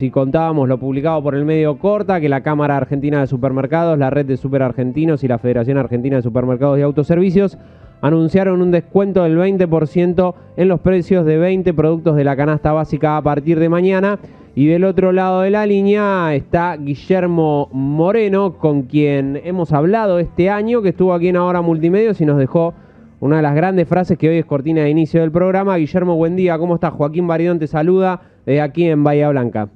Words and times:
Si 0.00 0.12
contábamos 0.12 0.68
lo 0.68 0.78
publicado 0.78 1.20
por 1.24 1.34
el 1.34 1.44
medio 1.44 1.76
Corta, 1.76 2.20
que 2.20 2.28
la 2.28 2.44
Cámara 2.44 2.76
Argentina 2.76 3.18
de 3.18 3.26
Supermercados, 3.26 3.98
la 3.98 4.10
Red 4.10 4.26
de 4.26 4.36
Super 4.36 4.62
Argentinos 4.62 5.24
y 5.24 5.26
la 5.26 5.38
Federación 5.38 5.76
Argentina 5.76 6.14
de 6.14 6.22
Supermercados 6.22 6.78
y 6.78 6.82
Autoservicios 6.82 7.58
anunciaron 8.00 8.62
un 8.62 8.70
descuento 8.70 9.24
del 9.24 9.36
20% 9.36 10.34
en 10.56 10.68
los 10.68 10.78
precios 10.78 11.26
de 11.26 11.38
20 11.38 11.74
productos 11.74 12.14
de 12.14 12.22
la 12.22 12.36
canasta 12.36 12.70
básica 12.70 13.16
a 13.16 13.22
partir 13.22 13.58
de 13.58 13.68
mañana. 13.68 14.20
Y 14.54 14.68
del 14.68 14.84
otro 14.84 15.10
lado 15.10 15.40
de 15.40 15.50
la 15.50 15.66
línea 15.66 16.32
está 16.32 16.76
Guillermo 16.76 17.68
Moreno, 17.72 18.56
con 18.56 18.82
quien 18.82 19.40
hemos 19.42 19.72
hablado 19.72 20.20
este 20.20 20.48
año, 20.48 20.80
que 20.80 20.90
estuvo 20.90 21.12
aquí 21.12 21.26
en 21.26 21.34
Ahora 21.34 21.60
Multimedios 21.60 22.20
y 22.20 22.24
nos 22.24 22.38
dejó 22.38 22.72
una 23.18 23.38
de 23.38 23.42
las 23.42 23.56
grandes 23.56 23.88
frases 23.88 24.16
que 24.16 24.28
hoy 24.28 24.36
es 24.36 24.46
cortina 24.46 24.82
de 24.82 24.90
inicio 24.90 25.22
del 25.22 25.32
programa. 25.32 25.76
Guillermo, 25.76 26.14
buen 26.14 26.36
día, 26.36 26.56
¿cómo 26.56 26.76
estás? 26.76 26.92
Joaquín 26.92 27.26
Baridón 27.26 27.58
te 27.58 27.66
saluda 27.66 28.20
desde 28.46 28.60
aquí 28.60 28.84
en 28.88 29.02
Bahía 29.02 29.28
Blanca. 29.30 29.70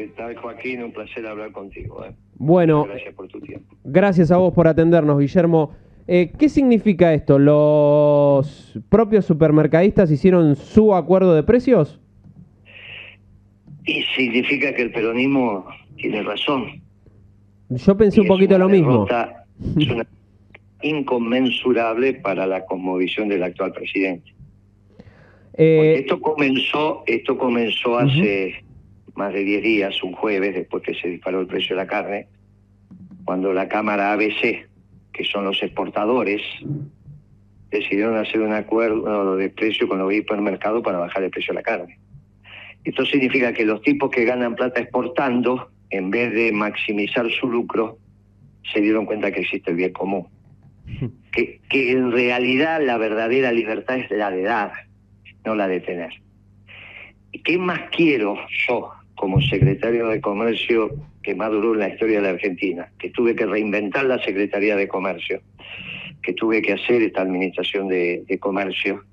¿Qué 0.00 0.06
tal, 0.16 0.34
Joaquín? 0.34 0.82
Un 0.82 0.92
placer 0.92 1.26
hablar 1.26 1.52
contigo. 1.52 2.02
¿eh? 2.06 2.14
Bueno, 2.36 2.84
gracias 2.84 3.14
por 3.14 3.28
tu 3.28 3.38
tiempo. 3.38 3.76
Gracias 3.84 4.30
a 4.30 4.38
vos 4.38 4.54
por 4.54 4.66
atendernos, 4.66 5.18
Guillermo. 5.18 5.76
Eh, 6.08 6.32
¿Qué 6.38 6.48
significa 6.48 7.12
esto? 7.12 7.38
¿Los 7.38 8.78
propios 8.88 9.26
supermercadistas 9.26 10.10
hicieron 10.10 10.56
su 10.56 10.94
acuerdo 10.94 11.34
de 11.34 11.42
precios? 11.42 12.00
Y 13.84 14.02
significa 14.16 14.74
que 14.74 14.80
el 14.80 14.90
peronismo 14.90 15.66
tiene 15.96 16.22
razón. 16.22 16.80
Yo 17.68 17.94
pensé 17.94 18.22
un 18.22 18.26
poquito 18.26 18.56
lo 18.56 18.70
mismo. 18.70 19.06
Es 19.78 19.86
una 19.86 20.06
inconmensurable 20.80 22.14
para 22.14 22.46
la 22.46 22.64
conmovisión 22.64 23.28
del 23.28 23.42
actual 23.42 23.74
presidente. 23.74 24.32
Eh, 25.58 25.96
esto 25.98 26.18
comenzó, 26.22 27.02
esto 27.06 27.36
comenzó 27.36 27.98
hace 27.98 28.64
más 29.20 29.34
de 29.34 29.44
10 29.44 29.62
días, 29.62 30.02
un 30.02 30.12
jueves, 30.12 30.54
después 30.54 30.82
que 30.82 30.94
se 30.94 31.06
disparó 31.06 31.42
el 31.42 31.46
precio 31.46 31.76
de 31.76 31.82
la 31.82 31.86
carne, 31.86 32.26
cuando 33.26 33.52
la 33.52 33.68
Cámara 33.68 34.12
ABC, 34.12 34.66
que 35.12 35.24
son 35.30 35.44
los 35.44 35.62
exportadores, 35.62 36.40
decidieron 37.70 38.16
hacer 38.16 38.40
un 38.40 38.54
acuerdo 38.54 39.36
de 39.36 39.50
precio 39.50 39.86
con 39.86 39.98
los 39.98 40.10
hipermercados 40.10 40.82
para 40.82 40.98
bajar 40.98 41.22
el 41.22 41.30
precio 41.30 41.52
de 41.52 41.60
la 41.60 41.62
carne. 41.62 41.98
Esto 42.82 43.04
significa 43.04 43.52
que 43.52 43.66
los 43.66 43.82
tipos 43.82 44.10
que 44.10 44.24
ganan 44.24 44.54
plata 44.54 44.80
exportando, 44.80 45.68
en 45.90 46.10
vez 46.10 46.32
de 46.32 46.50
maximizar 46.50 47.30
su 47.30 47.46
lucro, 47.46 47.98
se 48.72 48.80
dieron 48.80 49.04
cuenta 49.04 49.30
que 49.30 49.40
existe 49.40 49.70
el 49.70 49.76
bien 49.76 49.92
común. 49.92 50.26
Que, 51.30 51.60
que 51.68 51.92
en 51.92 52.10
realidad 52.10 52.84
la 52.84 52.98
verdadera 52.98 53.52
libertad 53.52 53.98
es 53.98 54.10
la 54.10 54.32
de 54.32 54.42
dar, 54.42 54.72
no 55.44 55.54
la 55.54 55.68
de 55.68 55.78
tener. 55.78 56.10
¿Qué 57.44 57.56
más 57.56 57.82
quiero 57.92 58.36
yo 58.66 58.90
como 59.20 59.38
secretario 59.42 60.08
de 60.08 60.18
Comercio 60.22 60.90
que 61.22 61.34
más 61.34 61.50
duró 61.50 61.74
en 61.74 61.80
la 61.80 61.90
historia 61.90 62.16
de 62.16 62.22
la 62.22 62.30
Argentina, 62.30 62.90
que 62.98 63.10
tuve 63.10 63.36
que 63.36 63.44
reinventar 63.44 64.06
la 64.06 64.18
Secretaría 64.24 64.76
de 64.76 64.88
Comercio, 64.88 65.42
que 66.22 66.32
tuve 66.32 66.62
que 66.62 66.72
hacer 66.72 67.02
esta 67.02 67.20
Administración 67.20 67.86
de, 67.88 68.38
Comercio, 68.40 69.04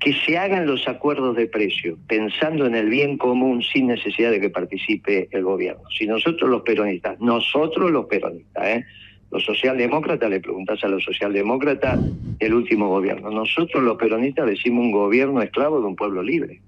que 0.00 0.14
se 0.14 0.38
hagan 0.38 0.66
los 0.66 0.88
acuerdos 0.88 1.36
de 1.36 1.46
precio 1.46 1.98
pensando 2.08 2.64
en 2.64 2.74
el 2.74 2.88
bien 2.88 3.18
común 3.18 3.62
sin 3.62 3.88
necesidad 3.88 4.30
de 4.30 4.40
que 4.40 4.48
participe 4.48 5.28
el 5.30 5.42
gobierno. 5.42 5.82
Si 5.90 6.06
nosotros 6.06 6.48
los 6.48 6.62
peronistas, 6.62 7.20
nosotros 7.20 7.90
los 7.90 8.06
peronistas, 8.06 8.66
¿eh? 8.66 8.86
los 9.30 9.44
socialdemócratas, 9.44 10.30
le 10.30 10.40
preguntas 10.40 10.82
a 10.82 10.88
los 10.88 11.04
socialdemócratas 11.04 12.00
el 12.38 12.54
último 12.54 12.88
gobierno, 12.88 13.30
nosotros 13.30 13.82
los 13.82 13.98
peronistas 13.98 14.46
decimos 14.46 14.86
un 14.86 14.92
gobierno 14.92 15.42
esclavo 15.42 15.80
de 15.80 15.86
un 15.86 15.96
pueblo 15.96 16.22
libre. 16.22 16.62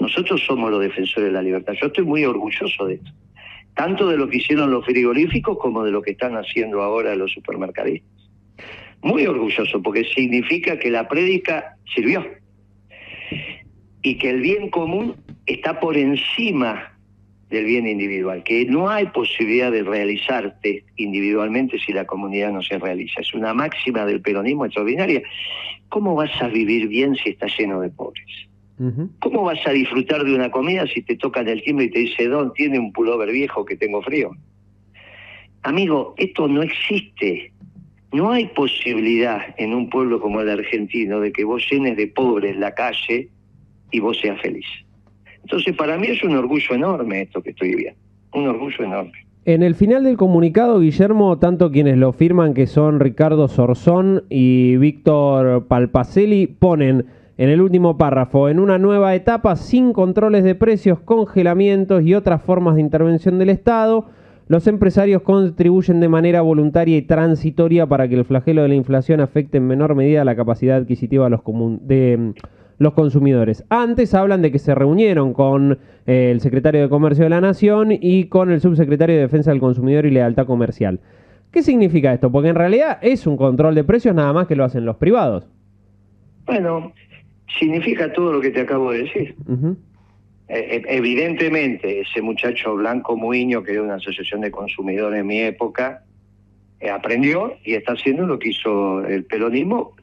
Nosotros 0.00 0.42
somos 0.44 0.70
los 0.70 0.80
defensores 0.80 1.28
de 1.28 1.32
la 1.32 1.42
libertad. 1.42 1.74
Yo 1.80 1.86
estoy 1.86 2.04
muy 2.04 2.24
orgulloso 2.24 2.86
de 2.86 2.94
esto, 2.94 3.10
tanto 3.74 4.08
de 4.08 4.16
lo 4.16 4.28
que 4.28 4.38
hicieron 4.38 4.70
los 4.70 4.84
frigoríficos 4.84 5.58
como 5.58 5.84
de 5.84 5.92
lo 5.92 6.02
que 6.02 6.12
están 6.12 6.36
haciendo 6.36 6.82
ahora 6.82 7.14
los 7.14 7.32
supermercadistas. 7.32 8.10
Muy 9.02 9.26
orgulloso 9.26 9.82
porque 9.82 10.04
significa 10.04 10.78
que 10.78 10.90
la 10.90 11.08
prédica 11.08 11.76
sirvió 11.94 12.24
y 14.02 14.16
que 14.16 14.30
el 14.30 14.40
bien 14.40 14.70
común 14.70 15.16
está 15.46 15.80
por 15.80 15.96
encima 15.96 16.94
del 17.50 17.64
bien 17.66 17.86
individual, 17.86 18.42
que 18.42 18.64
no 18.64 18.88
hay 18.88 19.06
posibilidad 19.06 19.70
de 19.70 19.82
realizarte 19.82 20.84
individualmente 20.96 21.78
si 21.78 21.92
la 21.92 22.04
comunidad 22.04 22.52
no 22.52 22.62
se 22.62 22.78
realiza. 22.78 23.20
Es 23.20 23.32
una 23.34 23.54
máxima 23.54 24.04
del 24.04 24.20
peronismo 24.20 24.64
extraordinaria. 24.64 25.22
¿Cómo 25.88 26.14
vas 26.14 26.30
a 26.40 26.48
vivir 26.48 26.88
bien 26.88 27.14
si 27.14 27.30
estás 27.30 27.52
lleno 27.58 27.80
de 27.80 27.90
pobres? 27.90 28.48
¿Cómo 29.20 29.44
vas 29.44 29.64
a 29.66 29.70
disfrutar 29.70 30.24
de 30.24 30.34
una 30.34 30.50
comida 30.50 30.86
si 30.86 31.02
te 31.02 31.16
tocan 31.16 31.48
el 31.48 31.62
timbre 31.62 31.86
y 31.86 31.90
te 31.90 31.98
dice, 32.00 32.26
Don, 32.26 32.52
tiene 32.54 32.78
un 32.78 32.92
pullover 32.92 33.30
viejo 33.30 33.64
que 33.64 33.76
tengo 33.76 34.02
frío? 34.02 34.32
Amigo, 35.62 36.14
esto 36.16 36.48
no 36.48 36.62
existe. 36.62 37.52
No 38.12 38.30
hay 38.30 38.46
posibilidad 38.46 39.42
en 39.58 39.74
un 39.74 39.88
pueblo 39.90 40.20
como 40.20 40.40
el 40.40 40.50
argentino 40.50 41.20
de 41.20 41.32
que 41.32 41.44
vos 41.44 41.64
llenes 41.70 41.96
de 41.96 42.08
pobres 42.08 42.56
la 42.56 42.74
calle 42.74 43.28
y 43.90 44.00
vos 44.00 44.18
seas 44.20 44.40
feliz. 44.40 44.66
Entonces, 45.42 45.76
para 45.76 45.96
mí 45.96 46.08
es 46.08 46.22
un 46.24 46.36
orgullo 46.36 46.74
enorme 46.74 47.22
esto 47.22 47.42
que 47.42 47.50
estoy 47.50 47.70
viviendo. 47.70 47.98
Un 48.32 48.48
orgullo 48.48 48.84
enorme. 48.84 49.12
En 49.46 49.62
el 49.62 49.74
final 49.74 50.04
del 50.04 50.16
comunicado, 50.16 50.80
Guillermo, 50.80 51.38
tanto 51.38 51.70
quienes 51.70 51.98
lo 51.98 52.12
firman, 52.12 52.54
que 52.54 52.66
son 52.66 52.98
Ricardo 52.98 53.46
Sorzón 53.46 54.24
y 54.30 54.76
Víctor 54.78 55.66
Palpacelli, 55.66 56.46
ponen 56.46 57.06
en 57.36 57.48
el 57.48 57.60
último 57.60 57.96
párrafo, 57.98 58.48
en 58.48 58.60
una 58.60 58.78
nueva 58.78 59.14
etapa 59.14 59.56
sin 59.56 59.92
controles 59.92 60.44
de 60.44 60.54
precios, 60.54 61.00
congelamientos 61.00 62.02
y 62.04 62.14
otras 62.14 62.42
formas 62.42 62.76
de 62.76 62.80
intervención 62.80 63.38
del 63.38 63.50
Estado, 63.50 64.06
los 64.46 64.66
empresarios 64.66 65.22
contribuyen 65.22 66.00
de 66.00 66.08
manera 66.08 66.42
voluntaria 66.42 66.96
y 66.96 67.02
transitoria 67.02 67.86
para 67.86 68.08
que 68.08 68.14
el 68.14 68.24
flagelo 68.24 68.62
de 68.62 68.68
la 68.68 68.74
inflación 68.74 69.20
afecte 69.20 69.56
en 69.56 69.66
menor 69.66 69.94
medida 69.94 70.24
la 70.24 70.36
capacidad 70.36 70.76
adquisitiva 70.76 71.24
de 71.24 71.30
los, 71.30 71.40
de 71.80 72.16
mm, 72.18 72.32
los 72.78 72.92
consumidores. 72.92 73.64
Antes 73.68 74.14
hablan 74.14 74.42
de 74.42 74.52
que 74.52 74.58
se 74.58 74.74
reunieron 74.74 75.32
con 75.32 75.78
eh, 76.06 76.30
el 76.30 76.40
secretario 76.40 76.82
de 76.82 76.88
Comercio 76.88 77.24
de 77.24 77.30
la 77.30 77.40
Nación 77.40 77.88
y 77.90 78.24
con 78.24 78.50
el 78.50 78.60
subsecretario 78.60 79.16
de 79.16 79.22
Defensa 79.22 79.50
del 79.50 79.60
Consumidor 79.60 80.06
y 80.06 80.10
Lealtad 80.10 80.46
Comercial. 80.46 81.00
¿Qué 81.50 81.62
significa 81.62 82.12
esto? 82.12 82.30
Porque 82.30 82.48
en 82.48 82.56
realidad 82.56 82.98
es 83.00 83.26
un 83.26 83.36
control 83.36 83.74
de 83.74 83.84
precios 83.84 84.14
nada 84.14 84.32
más 84.32 84.46
que 84.46 84.56
lo 84.56 84.64
hacen 84.64 84.84
los 84.84 84.96
privados. 84.96 85.48
Bueno, 86.46 86.92
significa 87.58 88.12
todo 88.12 88.32
lo 88.32 88.40
que 88.40 88.50
te 88.50 88.60
acabo 88.60 88.92
de 88.92 89.04
decir. 89.04 89.34
E, 90.48 90.58
e, 90.58 90.96
evidentemente, 90.96 92.00
ese 92.00 92.20
muchacho 92.20 92.74
Blanco 92.74 93.16
Muiño, 93.16 93.62
que 93.62 93.72
era 93.72 93.82
una 93.82 93.94
asociación 93.94 94.42
de 94.42 94.50
consumidores 94.50 95.20
en 95.20 95.26
mi 95.26 95.40
época, 95.40 96.04
eh, 96.80 96.90
aprendió 96.90 97.56
y 97.64 97.74
está 97.74 97.92
haciendo 97.92 98.26
lo 98.26 98.38
que 98.38 98.50
hizo 98.50 99.04
el 99.04 99.24
peronismo, 99.24 99.96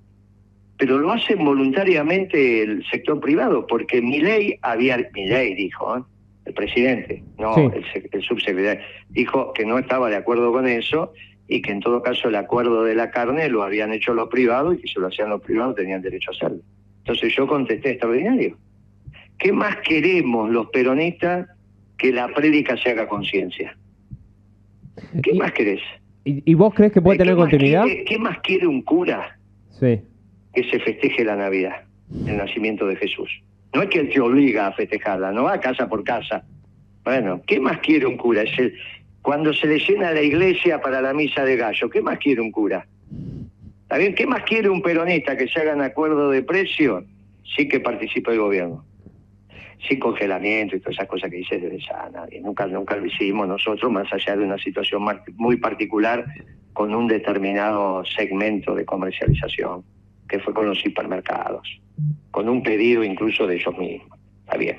pero 0.78 0.98
lo 0.98 1.12
hace 1.12 1.36
voluntariamente 1.36 2.64
el 2.64 2.84
sector 2.90 3.20
privado, 3.20 3.68
porque 3.68 4.02
mi 4.02 4.20
ley 4.20 4.58
había, 4.64 4.98
mi 5.14 5.28
ley 5.28 5.54
dijo, 5.54 5.98
¿eh? 5.98 6.02
el 6.46 6.54
presidente, 6.56 7.24
no 7.38 7.56
el, 7.56 7.86
el 8.12 8.22
subsecretario, 8.24 8.84
dijo 9.10 9.54
que 9.54 9.64
no 9.64 9.78
estaba 9.78 10.10
de 10.10 10.16
acuerdo 10.16 10.52
con 10.52 10.68
eso 10.68 11.14
y 11.48 11.62
que 11.62 11.72
en 11.72 11.82
todo 11.82 12.02
caso 12.02 12.30
el 12.30 12.36
acuerdo 12.36 12.84
de 12.84 12.96
la 12.96 13.12
carne 13.12 13.48
lo 13.50 13.62
habían 13.62 13.94
hecho 13.94 14.14
los 14.14 14.30
privados 14.30 14.76
y 14.76 14.82
que 14.82 14.88
si 14.88 15.00
lo 15.00 15.08
hacían 15.08 15.30
los 15.30 15.42
privados 15.42 15.76
tenían 15.76 16.02
derecho 16.02 16.32
a 16.32 16.34
hacerlo. 16.34 16.64
Entonces 17.02 17.36
yo 17.36 17.48
contesté 17.48 17.92
extraordinario. 17.92 18.58
¿Qué 19.38 19.52
más 19.52 19.78
queremos 19.78 20.50
los 20.50 20.68
peronistas 20.68 21.48
que 21.98 22.12
la 22.12 22.28
prédica 22.28 22.78
se 22.78 22.92
haga 22.92 23.08
conciencia? 23.08 23.76
¿Qué 25.24 25.34
más 25.34 25.52
querés? 25.52 25.82
¿Y, 26.24 26.54
vos 26.54 26.74
crees 26.76 26.92
que 26.92 27.02
puede 27.02 27.18
tener 27.18 27.36
continuidad? 27.36 27.84
¿Qué 28.06 28.20
más 28.20 28.40
quiere 28.42 28.68
un 28.68 28.84
cura 28.84 29.40
sí. 29.80 30.02
que 30.54 30.64
se 30.70 30.80
festeje 30.80 31.26
la 31.26 31.36
Navidad, 31.36 31.84
el 32.28 32.38
nacimiento 32.38 32.86
de 32.86 32.96
Jesús? 32.96 33.30
No 33.74 33.82
es 33.82 33.90
que 33.90 34.02
él 34.02 34.10
te 34.10 34.20
obliga 34.20 34.68
a 34.68 34.74
festejarla, 34.74 35.32
no 35.32 35.44
va 35.44 35.60
casa 35.60 35.88
por 35.90 36.04
casa. 36.04 36.44
Bueno, 37.04 37.42
¿qué 37.48 37.60
más 37.60 37.80
quiere 37.80 38.06
un 38.06 38.18
cura? 38.18 38.44
Es 38.44 38.60
el, 38.60 38.76
cuando 39.22 39.54
se 39.54 39.66
le 39.66 39.80
llena 39.80 40.12
la 40.12 40.22
iglesia 40.22 40.80
para 40.82 41.02
la 41.02 41.14
misa 41.14 41.44
de 41.44 41.56
gallo, 41.56 41.90
¿qué 41.90 42.02
más 42.02 42.20
quiere 42.20 42.42
un 42.42 42.52
cura? 42.52 42.86
¿Qué 43.92 44.26
más 44.26 44.44
quiere 44.44 44.70
un 44.70 44.82
peronista 44.82 45.36
que 45.36 45.50
se 45.50 45.60
hagan 45.60 45.82
acuerdo 45.82 46.30
de 46.30 46.44
precio? 46.44 47.04
Sí 47.56 47.68
que 47.68 47.82
participe 47.82 48.32
el 48.32 48.40
gobierno. 48.40 48.86
Sin 49.88 50.00
congelamiento 50.00 50.78
y 50.78 50.80
todas 50.80 50.96
esas 50.96 51.08
cosas 51.08 51.30
que 51.30 51.38
dice 51.38 51.60
de 51.60 51.78
a 51.94 52.10
nadie. 52.10 52.40
Nunca, 52.40 52.68
nunca 52.68 52.96
lo 52.96 53.06
hicimos 53.06 53.50
nosotros, 53.50 53.92
más 53.92 54.12
allá 54.14 54.38
de 54.38 54.46
una 54.46 54.58
situación 54.58 55.04
muy 55.36 55.58
particular 55.58 56.26
con 56.72 56.96
un 56.96 57.08
determinado 57.08 58.06
segmento 58.06 58.76
de 58.76 58.86
comercialización, 58.86 59.84
que 60.30 60.40
fue 60.40 60.54
con 60.54 60.68
los 60.68 60.86
hipermercados, 60.86 61.82
con 62.30 62.48
un 62.48 62.64
pedido 62.64 63.04
incluso 63.04 63.46
de 63.46 63.56
ellos 63.56 63.78
mismos. 63.78 64.18
Está 64.46 64.56
bien. 64.56 64.78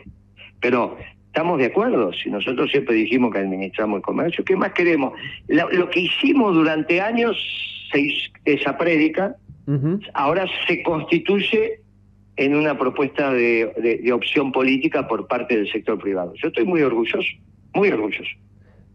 Pero 0.58 0.96
estamos 1.32 1.58
de 1.58 1.64
acuerdo, 1.64 2.12
si 2.12 2.28
nosotros 2.28 2.70
siempre 2.70 2.94
dijimos 2.94 3.32
que 3.32 3.38
administramos 3.38 3.96
el 3.96 4.02
comercio, 4.02 4.44
¿qué 4.44 4.54
más 4.54 4.72
queremos? 4.72 5.14
lo 5.48 5.88
que 5.88 6.00
hicimos 6.00 6.54
durante 6.54 7.00
años 7.00 7.38
esa 8.44 8.76
prédica, 8.76 9.34
ahora 10.12 10.44
se 10.66 10.82
constituye 10.82 11.80
en 12.36 12.54
una 12.54 12.76
propuesta 12.78 13.32
de, 13.32 14.12
opción 14.12 14.52
política 14.52 15.08
por 15.08 15.26
parte 15.26 15.56
del 15.56 15.72
sector 15.72 15.98
privado. 15.98 16.34
Yo 16.34 16.48
estoy 16.48 16.66
muy 16.66 16.82
orgulloso, 16.82 17.28
muy 17.72 17.88
orgulloso. 17.88 18.30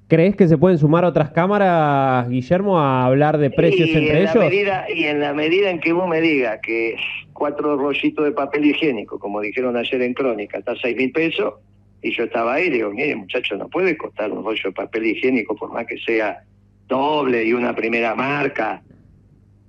¿Crees 0.07 0.35
que 0.35 0.47
se 0.47 0.59
pueden 0.59 0.77
sumar 0.77 1.05
otras 1.05 1.31
cámaras, 1.31 2.29
Guillermo, 2.29 2.79
a 2.79 3.05
hablar 3.07 3.39
de 3.39 3.49
precios 3.49 3.89
entre 3.89 4.21
ellos? 4.21 4.85
y 4.95 5.03
en 5.05 5.21
la 5.21 5.33
medida 5.33 5.71
en 5.71 5.79
que 5.79 5.91
vos 5.91 6.07
me 6.07 6.21
digas 6.21 6.59
que 6.61 6.97
cuatro 7.33 7.77
rollitos 7.77 8.25
de 8.25 8.31
papel 8.31 8.65
higiénico, 8.65 9.17
como 9.17 9.41
dijeron 9.41 9.75
ayer 9.75 10.03
en 10.03 10.13
Crónica, 10.13 10.59
está 10.59 10.73
a 10.73 10.75
seis 10.75 10.95
mil 10.95 11.11
pesos, 11.11 11.55
y 12.01 12.11
yo 12.11 12.25
estaba 12.25 12.55
ahí 12.55 12.67
y 12.67 12.71
digo, 12.71 12.91
mire 12.91 13.15
muchacho, 13.15 13.55
no 13.55 13.67
puede 13.67 13.97
costar 13.97 14.31
un 14.31 14.43
rollo 14.43 14.61
de 14.65 14.71
papel 14.71 15.07
higiénico 15.07 15.55
por 15.55 15.71
más 15.71 15.85
que 15.85 15.97
sea 15.97 16.43
doble 16.87 17.43
y 17.43 17.53
una 17.53 17.75
primera 17.75 18.15
marca, 18.15 18.81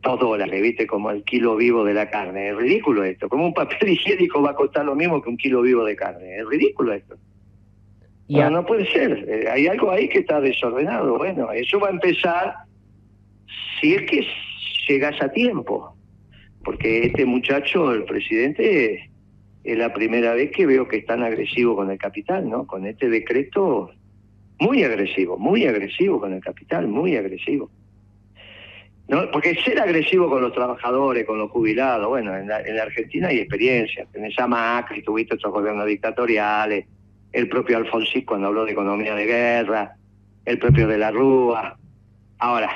dos 0.03 0.21
dólares, 0.21 0.63
¿viste? 0.63 0.87
Como 0.87 1.11
el 1.11 1.25
kilo 1.25 1.57
vivo 1.57 1.85
de 1.85 1.95
la 1.95 2.11
carne. 2.11 2.51
Es 2.51 2.57
ridículo 2.57 3.05
esto. 3.05 3.29
Como 3.29 3.47
un 3.47 3.55
papel 3.55 3.89
higiénico 3.91 4.43
va 4.43 4.51
a 4.51 4.55
costar 4.55 4.85
lo 4.85 4.95
mismo 4.95 5.21
que 5.23 5.31
un 5.31 5.37
kilo 5.37 5.63
vivo 5.63 5.85
de 5.85 5.97
carne. 5.97 6.37
Es 6.39 6.47
ridículo 6.47 6.93
esto. 6.93 7.17
Ya 8.29 8.51
no 8.51 8.65
puede 8.67 8.87
ser. 8.93 9.25
Eh, 9.27 9.49
hay 9.51 9.67
algo 9.69 9.91
ahí 9.91 10.07
que 10.09 10.19
está 10.19 10.41
desordenado. 10.41 11.17
Bueno, 11.17 11.51
eso 11.51 11.81
va 11.81 11.89
a 11.89 11.93
empezar 11.93 12.55
si 13.81 13.95
es 13.95 14.03
que 14.03 14.27
llegas 14.87 15.21
a 15.23 15.31
tiempo. 15.31 15.95
Porque 16.63 17.07
este 17.07 17.25
muchacho, 17.25 17.93
el 17.93 18.05
presidente, 18.05 19.08
es 19.69 19.77
la 19.77 19.93
primera 19.93 20.33
vez 20.33 20.51
que 20.51 20.65
veo 20.65 20.89
que 20.89 20.97
es 20.97 21.05
tan 21.05 21.23
agresivo 21.23 21.77
con 21.77 21.91
el 21.91 21.99
capital, 21.99 22.49
¿no? 22.49 22.67
Con 22.67 22.87
este 22.87 23.11
decreto, 23.11 23.91
muy 24.59 24.83
agresivo, 24.83 25.37
muy 25.37 25.67
agresivo 25.67 26.19
con 26.21 26.33
el 26.33 26.41
capital, 26.41 26.89
muy 26.89 27.17
agresivo. 27.17 27.71
¿no? 29.09 29.31
Porque 29.31 29.55
ser 29.57 29.79
agresivo 29.79 30.31
con 30.31 30.41
los 30.41 30.55
trabajadores, 30.55 31.27
con 31.27 31.39
los 31.39 31.51
jubilados, 31.51 32.09
bueno, 32.09 32.35
en 32.35 32.49
la, 32.49 32.83
Argentina 32.83 33.29
hay 33.29 33.41
experiencia. 33.41 34.07
Tenés 34.11 34.39
a 34.39 34.47
Macri, 34.47 35.03
tuviste 35.03 35.35
otros 35.35 35.53
gobiernos 35.53 35.87
dictatoriales, 35.87 36.87
el 37.33 37.49
propio 37.51 37.77
Alfonsín 37.77 38.25
cuando 38.25 38.47
habló 38.47 38.65
de 38.65 38.73
economía 38.73 39.15
de 39.15 39.27
guerra, 39.27 39.97
el 40.47 40.59
propio 40.59 40.89
de 40.89 40.97
la 40.97 41.11
Rúa. 41.11 41.79
Ahora, 42.39 42.71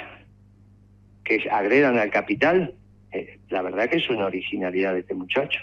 que 1.25 1.49
agredan 1.51 1.99
al 1.99 2.11
capital, 2.11 2.75
eh, 3.13 3.39
la 3.49 3.63
verdad 3.63 3.89
que 3.89 3.97
es 3.97 4.11
una 4.11 4.27
originalidad 4.27 4.93
de 4.93 5.01
este 5.01 5.15
muchacho. 5.15 5.61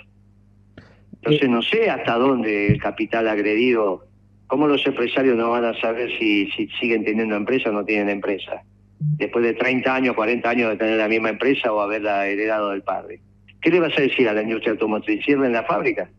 Entonces 1.22 1.44
eh, 1.44 1.50
no 1.50 1.62
sé 1.62 1.90
hasta 1.90 2.16
dónde 2.16 2.68
el 2.68 2.82
capital 2.82 3.28
agredido, 3.28 4.06
cómo 4.48 4.68
los 4.68 4.86
empresarios 4.86 5.38
no 5.38 5.52
van 5.52 5.66
a 5.66 5.80
saber 5.80 6.10
si, 6.18 6.50
si 6.52 6.68
siguen 6.80 7.04
teniendo 7.04 7.36
empresa 7.36 7.70
o 7.70 7.74
no 7.74 7.86
tienen 7.86 8.10
empresa 8.10 8.64
después 9.00 9.44
de 9.46 9.54
30 9.54 9.96
años, 9.96 10.16
40 10.16 10.50
años 10.50 10.70
de 10.72 10.78
tener 10.78 10.98
la 10.98 11.08
misma 11.08 11.30
empresa 11.30 11.72
o 11.72 11.82
haberla 11.82 12.28
heredado 12.28 12.72
del 12.72 12.82
padre. 12.82 13.22
¿Qué 13.62 13.70
le 13.70 13.80
vas 13.80 13.98
a 13.98 14.02
decir 14.02 14.28
a 14.28 14.34
la 14.34 14.42
industria 14.42 14.72
automotriz? 14.72 15.28
en 15.28 15.52
la 15.52 15.64
fábrica? 15.64 16.10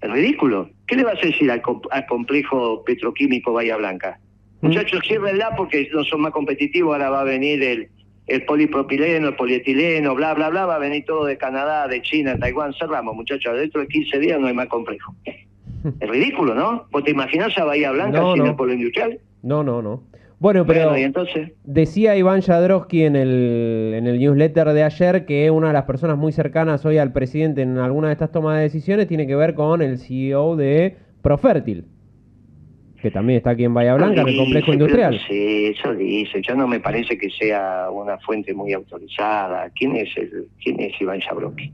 Es 0.00 0.10
ridículo. 0.10 0.70
¿Qué 0.86 0.96
le 0.96 1.04
vas 1.04 1.18
a 1.22 1.26
decir 1.26 1.50
al, 1.50 1.62
complejo 2.06 2.82
petroquímico 2.84 3.52
Bahía 3.52 3.76
Blanca? 3.76 4.18
¿Mm? 4.60 4.66
Muchachos, 4.66 5.00
ciérrenla 5.06 5.54
porque 5.56 5.88
no 5.92 6.04
son 6.04 6.22
más 6.22 6.32
competitivos, 6.32 6.94
ahora 6.94 7.10
va 7.10 7.20
a 7.20 7.24
venir 7.24 7.62
el, 7.62 7.88
el 8.26 8.44
polipropileno, 8.44 9.28
el 9.28 9.36
polietileno, 9.36 10.14
bla, 10.14 10.34
bla, 10.34 10.48
bla, 10.48 10.66
va 10.66 10.76
a 10.76 10.78
venir 10.78 11.04
todo 11.04 11.24
de 11.24 11.36
Canadá, 11.36 11.88
de 11.88 12.02
China, 12.02 12.34
de 12.34 12.38
Taiwán, 12.38 12.72
cerramos, 12.74 13.14
muchachos, 13.14 13.56
dentro 13.56 13.80
de 13.80 13.88
15 13.88 14.18
días 14.18 14.40
no 14.40 14.46
hay 14.46 14.54
más 14.54 14.68
complejo. 14.68 15.14
Es 15.98 16.08
ridículo, 16.08 16.54
¿no? 16.54 16.86
¿Vos 16.92 17.02
te 17.02 17.10
imaginás 17.10 17.58
a 17.58 17.64
Bahía 17.64 17.90
Blanca 17.90 18.22
sin 18.34 18.46
el 18.46 18.54
polo 18.54 18.72
industrial? 18.72 19.18
No, 19.42 19.64
no, 19.64 19.82
no. 19.82 20.04
Bueno, 20.38 20.66
pero 20.66 20.92
decía 21.62 22.16
Iván 22.16 22.40
Jadrowski 22.40 23.04
en 23.04 23.14
el, 23.14 23.92
en 23.94 24.08
el 24.08 24.18
newsletter 24.18 24.72
de 24.72 24.82
ayer 24.82 25.24
que 25.24 25.52
una 25.52 25.68
de 25.68 25.72
las 25.72 25.84
personas 25.84 26.18
muy 26.18 26.32
cercanas 26.32 26.84
hoy 26.84 26.98
al 26.98 27.12
presidente 27.12 27.62
en 27.62 27.78
alguna 27.78 28.08
de 28.08 28.14
estas 28.14 28.32
tomas 28.32 28.56
de 28.56 28.62
decisiones 28.62 29.06
tiene 29.06 29.28
que 29.28 29.36
ver 29.36 29.54
con 29.54 29.82
el 29.82 29.98
CEO 29.98 30.56
de 30.56 30.96
Profértil, 31.22 31.84
que 33.02 33.10
también 33.10 33.38
está 33.38 33.50
aquí 33.50 33.64
en 33.64 33.74
Bahía 33.74 33.94
Blanca, 33.94 34.22
en 34.22 34.28
el 34.28 34.36
complejo 34.36 34.72
industrial. 34.72 35.20
Sí, 35.28 35.74
eso 35.76 35.92
dice. 35.94 36.40
Ya 36.40 36.54
no 36.54 36.66
me 36.66 36.80
parece 36.80 37.18
que 37.18 37.28
sea 37.30 37.88
una 37.90 38.16
fuente 38.18 38.54
muy 38.54 38.72
autorizada. 38.72 39.68
¿Quién 39.74 39.96
es 39.96 40.16
el, 40.16 40.46
quién 40.62 40.80
es 40.80 40.98
Iván 41.00 41.20
Jadrowski? 41.20 41.72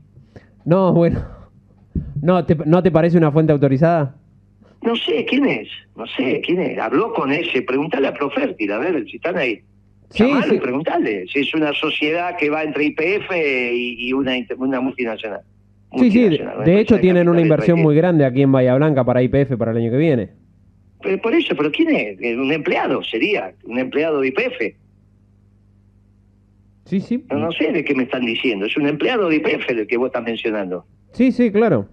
No, 0.65 0.91
bueno. 0.91 1.23
¿No 2.21 2.45
¿No 2.65 2.83
te 2.83 2.91
parece 2.91 3.17
una 3.17 3.31
fuente 3.31 3.53
autorizada? 3.53 4.15
No 4.81 4.95
sé, 4.95 5.25
¿quién 5.25 5.45
es? 5.45 5.67
No 5.95 6.05
sé, 6.07 6.41
¿quién 6.45 6.61
es? 6.61 6.79
Habló 6.79 7.13
con 7.13 7.31
ese, 7.31 7.61
pregúntale 7.61 8.07
a 8.07 8.13
Profértil, 8.13 8.71
a 8.71 8.79
ver 8.79 9.05
si 9.05 9.17
están 9.17 9.37
ahí. 9.37 9.61
Sí, 10.09 10.25
sí. 10.49 10.57
preguntale 10.57 11.27
si 11.27 11.39
es 11.39 11.53
una 11.53 11.71
sociedad 11.73 12.35
que 12.35 12.49
va 12.49 12.63
entre 12.63 12.85
IPF 12.85 13.31
y, 13.73 14.11
una, 14.13 14.33
una 14.57 14.81
multinacional. 14.81 15.41
Sí, 15.97 16.11
sí, 16.11 16.39
de, 16.65 16.79
hecho 16.79 16.99
tienen 16.99 17.29
una 17.29 17.41
inversión 17.41 17.81
muy 17.81 17.95
grande 17.95 18.25
aquí 18.25 18.41
en 18.41 18.51
Bahía 18.51 18.75
Blanca 18.75 19.03
para 19.03 19.21
IPF 19.21 19.55
para 19.57 19.71
el 19.71 19.77
año 19.77 19.91
que 19.91 19.97
viene. 19.97 20.29
Pero 21.01 21.21
por 21.21 21.33
eso, 21.33 21.55
¿pero 21.55 21.71
quién 21.71 21.89
es? 21.89 22.19
Un 22.37 22.51
empleado 22.51 23.03
sería, 23.03 23.53
un 23.63 23.79
empleado 23.79 24.21
de 24.21 24.27
IPF. 24.27 24.75
Sí, 26.85 26.99
sí. 26.99 27.23
No, 27.29 27.37
no 27.37 27.51
sé 27.51 27.71
de 27.71 27.83
qué 27.83 27.93
me 27.93 28.03
están 28.03 28.25
diciendo, 28.25 28.65
es 28.65 28.75
un 28.75 28.87
empleado 28.87 29.29
de 29.29 29.37
IPF 29.37 29.69
el 29.69 29.87
que 29.87 29.97
vos 29.97 30.07
estás 30.07 30.23
mencionando. 30.23 30.85
Sí, 31.13 31.31
sí, 31.31 31.51
claro. 31.51 31.87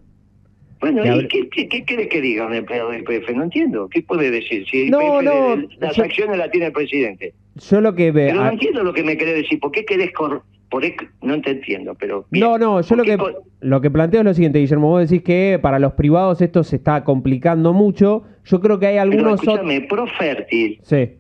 Bueno, 0.81 1.05
¿y 1.21 1.29
qué, 1.29 1.49
qué, 1.49 1.69
qué 1.69 2.09
que 2.09 2.21
diga 2.21 2.47
un 2.47 2.55
empleado 2.55 2.91
del 2.91 3.01
IPF? 3.03 3.31
No 3.31 3.45
entiendo. 3.45 3.89
¿Qué 3.89 4.03
puede 4.03 4.31
decir? 4.31 4.67
Si 4.69 4.91
no, 4.91 5.23
no, 5.23 5.57
las 5.79 5.99
acciones 5.99 6.37
las 6.37 6.51
tiene 6.51 6.67
el 6.67 6.73
presidente. 6.73 7.35
Yo 7.71 7.81
lo 7.81 7.95
que 7.95 8.11
veo... 8.13 8.29
Pero 8.29 8.45
no 8.45 8.51
entiendo 8.51 8.85
lo 8.85 8.93
que 8.93 9.03
me 9.03 9.17
quiere 9.17 9.33
decir. 9.33 9.59
¿Por 9.59 9.73
qué 9.73 9.85
querés 9.85 10.13
por 10.71 10.83
no 11.23 11.41
te 11.41 11.51
entiendo, 11.51 11.95
pero... 11.95 12.27
no, 12.31 12.59
no, 12.59 12.81
yo 12.81 12.97
lo 12.97 13.05
que, 13.05 13.19
lo 13.61 13.81
que 13.81 13.91
planteo 13.91 14.21
es 14.21 14.25
lo 14.25 14.35
siguiente, 14.35 14.59
Guillermo. 14.59 14.89
Vos 14.89 15.09
decís 15.09 15.25
que 15.25 15.59
para 15.61 15.79
los 15.79 15.93
privados 15.95 16.41
esto 16.41 16.65
se 16.65 16.77
está 16.77 17.05
complicando 17.05 17.73
mucho. 17.73 18.25
Yo 18.45 18.61
creo 18.61 18.79
que 18.79 18.87
hay 18.87 18.99
algunos... 18.99 19.41
Pero 19.41 19.53
escúchame, 19.53 19.81
Profértil... 19.83 20.81
Sí. 20.83 21.11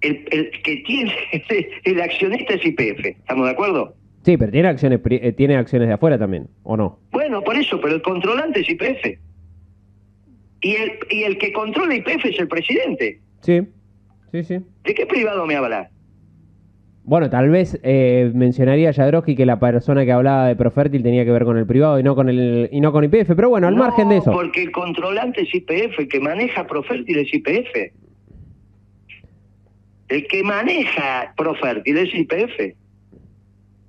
El, 0.00 0.24
el 0.30 0.50
que 0.62 0.76
tiene... 0.86 1.12
El 1.84 2.00
accionista 2.00 2.54
es 2.54 2.64
IPF. 2.64 3.04
¿Estamos 3.04 3.46
de 3.46 3.52
acuerdo? 3.52 3.94
Sí, 4.24 4.38
pero 4.38 4.50
tiene 4.50 4.68
acciones, 4.68 5.00
eh, 5.04 5.32
tiene 5.32 5.56
acciones 5.56 5.88
de 5.88 5.94
afuera 5.94 6.18
también, 6.18 6.48
¿o 6.62 6.76
no? 6.76 6.98
Bueno, 7.12 7.42
por 7.42 7.56
eso, 7.56 7.78
pero 7.80 7.94
el 7.94 8.02
controlante 8.02 8.60
es 8.60 8.68
IPF. 8.70 9.18
Y 10.62 10.76
el, 10.76 10.92
y 11.10 11.24
el 11.24 11.36
que 11.36 11.52
controla 11.52 11.94
IPF 11.94 12.24
es 12.24 12.38
el 12.38 12.48
presidente. 12.48 13.20
Sí, 13.42 13.60
sí, 14.32 14.44
sí. 14.44 14.58
¿De 14.84 14.94
qué 14.94 15.04
privado 15.04 15.44
me 15.44 15.56
habla? 15.56 15.90
Bueno, 17.06 17.28
tal 17.28 17.50
vez 17.50 17.78
eh, 17.82 18.30
mencionaría 18.34 18.94
Jadrowski 18.94 19.36
que 19.36 19.44
la 19.44 19.60
persona 19.60 20.06
que 20.06 20.12
hablaba 20.12 20.48
de 20.48 20.56
Profértil 20.56 21.02
tenía 21.02 21.26
que 21.26 21.32
ver 21.32 21.44
con 21.44 21.58
el 21.58 21.66
privado 21.66 22.00
y 22.00 22.02
no 22.02 22.14
con 22.14 22.30
el 22.30 22.70
y 22.72 22.80
no 22.80 22.92
con 22.92 23.04
IPF, 23.04 23.34
pero 23.36 23.50
bueno, 23.50 23.66
al 23.66 23.76
margen 23.76 24.08
de 24.08 24.18
eso. 24.18 24.32
porque 24.32 24.62
el 24.62 24.72
controlante 24.72 25.42
es 25.42 25.54
IPF, 25.54 25.98
el 25.98 26.08
que 26.08 26.20
maneja 26.20 26.66
Profértil 26.66 27.18
es 27.18 27.34
IPF. 27.34 27.92
El 30.08 30.26
que 30.26 30.42
maneja 30.42 31.34
Profértil 31.36 31.98
es 31.98 32.14
IPF. 32.14 32.74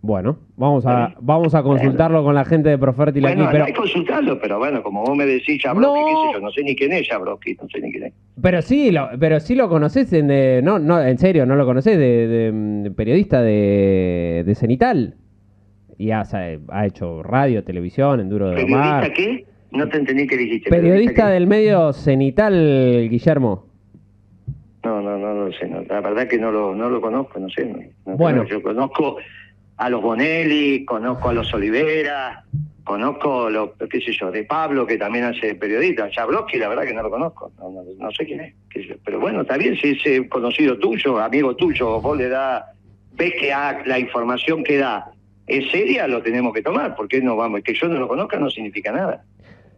Bueno, 0.06 0.38
vamos 0.56 0.86
a 0.86 1.16
vamos 1.20 1.56
a 1.56 1.64
consultarlo 1.64 2.24
con 2.24 2.36
la 2.36 2.46
gente 2.46 2.70
de 2.70 2.78
Profértil 2.78 3.24
bueno, 3.24 3.46
aquí. 3.46 3.54
Pero... 3.54 3.66
hay 3.66 3.74
consultarlo, 3.74 4.40
pero 4.40 4.60
bueno, 4.60 4.84
como 4.84 5.02
vos 5.04 5.18
me 5.18 5.26
decís 5.26 5.60
Jabrowski, 5.64 6.00
no. 6.00 6.06
qué 6.06 6.12
sé 6.12 6.34
yo, 6.34 6.40
no 6.42 6.52
sé 6.52 6.64
ni 6.64 6.76
quién 6.76 6.94
es 6.94 7.08
Jabrowski, 7.08 7.58
no 7.60 7.68
sé 7.68 7.82
ni 7.82 7.92
quién 7.92 8.04
es. 8.04 8.14
Pero 8.40 8.62
sí, 8.62 8.92
lo, 8.92 9.10
pero 9.20 9.40
sí 9.40 9.56
lo 9.56 9.68
conoces, 9.68 10.14
en 10.14 10.28
de, 10.28 10.62
no, 10.64 10.78
no, 10.78 11.02
en 11.02 11.18
serio, 11.18 11.48
no 11.48 11.56
lo 11.56 11.66
conoces, 11.66 11.98
de, 11.98 12.92
periodista 12.96 13.42
de, 13.42 14.44
de 14.46 14.54
Cenital. 14.54 15.16
Y 15.98 16.12
ha, 16.12 16.22
ha 16.22 16.86
hecho 16.86 17.24
radio, 17.24 17.64
televisión, 17.64 18.20
Enduro 18.20 18.50
de 18.50 18.58
¿Periodista 18.58 19.12
qué? 19.12 19.46
No 19.72 19.90
te 19.90 19.98
entendí 19.98 20.28
qué 20.28 20.38
dijiste. 20.38 20.70
Periodista, 20.70 21.30
del 21.30 21.48
medio 21.48 21.94
Cenital, 21.94 23.08
Guillermo. 23.10 23.66
No, 24.84 25.02
no, 25.02 25.18
no, 25.18 25.34
no 25.34 25.52
sé, 25.54 25.68
la 25.68 26.00
verdad 26.00 26.28
que 26.28 26.38
no 26.38 26.52
lo, 26.52 26.76
no 26.76 26.92
lo 26.92 27.02
conozco, 27.02 27.40
no 27.40 27.50
sé. 27.50 27.92
bueno. 28.06 28.44
Yo 28.44 28.62
conozco 28.62 29.18
a 29.78 29.90
los 29.90 30.02
Bonelli, 30.02 30.86
conozco 30.86 31.30
a 31.30 31.34
los 31.34 31.54
Olivera, 31.54 32.44
conozco, 32.84 33.50
lo, 33.50 33.74
qué 33.74 34.00
sé 34.00 34.14
yo, 34.14 34.32
de 34.32 34.44
Pablo, 34.44 34.86
que 34.86 34.98
también 34.98 35.26
hace 35.26 35.56
periodista, 35.56 36.10
Jablowski, 36.14 36.58
la 36.58 36.70
verdad 36.70 36.84
que 36.84 36.94
no 36.94 37.04
lo 37.04 37.10
conozco, 37.10 37.52
no, 37.60 38.12
sé 38.12 38.26
quién 38.26 38.42
es. 38.42 38.56
Pero 39.04 39.20
bueno, 39.20 39.42
está 39.42 39.58
bien, 39.58 39.76
si 39.76 39.98
es 40.04 40.30
conocido 40.30 40.78
tuyo, 40.78 41.20
amigo 41.20 41.56
tuyo, 41.56 42.00
vos 42.00 42.18
le 42.18 42.30
da, 42.30 42.72
ves 43.14 43.34
que 43.40 43.52
la 43.86 44.00
información 44.00 44.64
que 44.64 44.78
da 44.78 45.12
es 45.48 45.70
seria, 45.72 46.08
lo 46.08 46.22
tenemos 46.22 46.54
que 46.54 46.62
tomar, 46.62 46.96
porque 46.96 47.22
no 47.22 47.36
vamos, 47.36 47.62
que 47.62 47.74
yo 47.74 47.88
no 47.88 48.00
lo 48.00 48.08
conozca 48.08 48.40
no 48.40 48.50
significa 48.50 48.92
nada. 48.92 49.24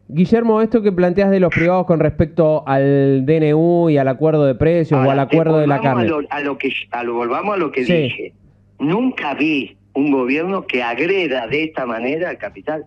Guillermo, 0.09 0.61
esto 0.61 0.81
que 0.81 0.93
planteas 0.93 1.31
de 1.31 1.41
los 1.41 1.53
privados 1.53 1.85
con 1.85 1.99
respecto 1.99 2.65
al 2.65 3.25
DNU 3.25 3.89
y 3.89 3.97
al 3.97 4.07
acuerdo 4.07 4.45
de 4.45 4.55
precios 4.55 5.05
o 5.05 5.11
al 5.11 5.19
acuerdo 5.19 5.57
de 5.57 5.67
la 5.67 5.81
carne. 5.81 6.03
A 6.29 6.41
lo, 6.41 6.57
que, 6.57 6.71
volvamos 7.07 7.55
a 7.55 7.57
lo 7.57 7.71
que 7.71 7.83
dije. 7.83 8.33
Nunca 8.79 9.33
vi 9.33 9.76
un 9.97 10.11
gobierno 10.11 10.67
que 10.67 10.83
agreda 10.83 11.47
de 11.47 11.63
esta 11.63 11.87
manera 11.87 12.29
al 12.29 12.37
capital. 12.37 12.85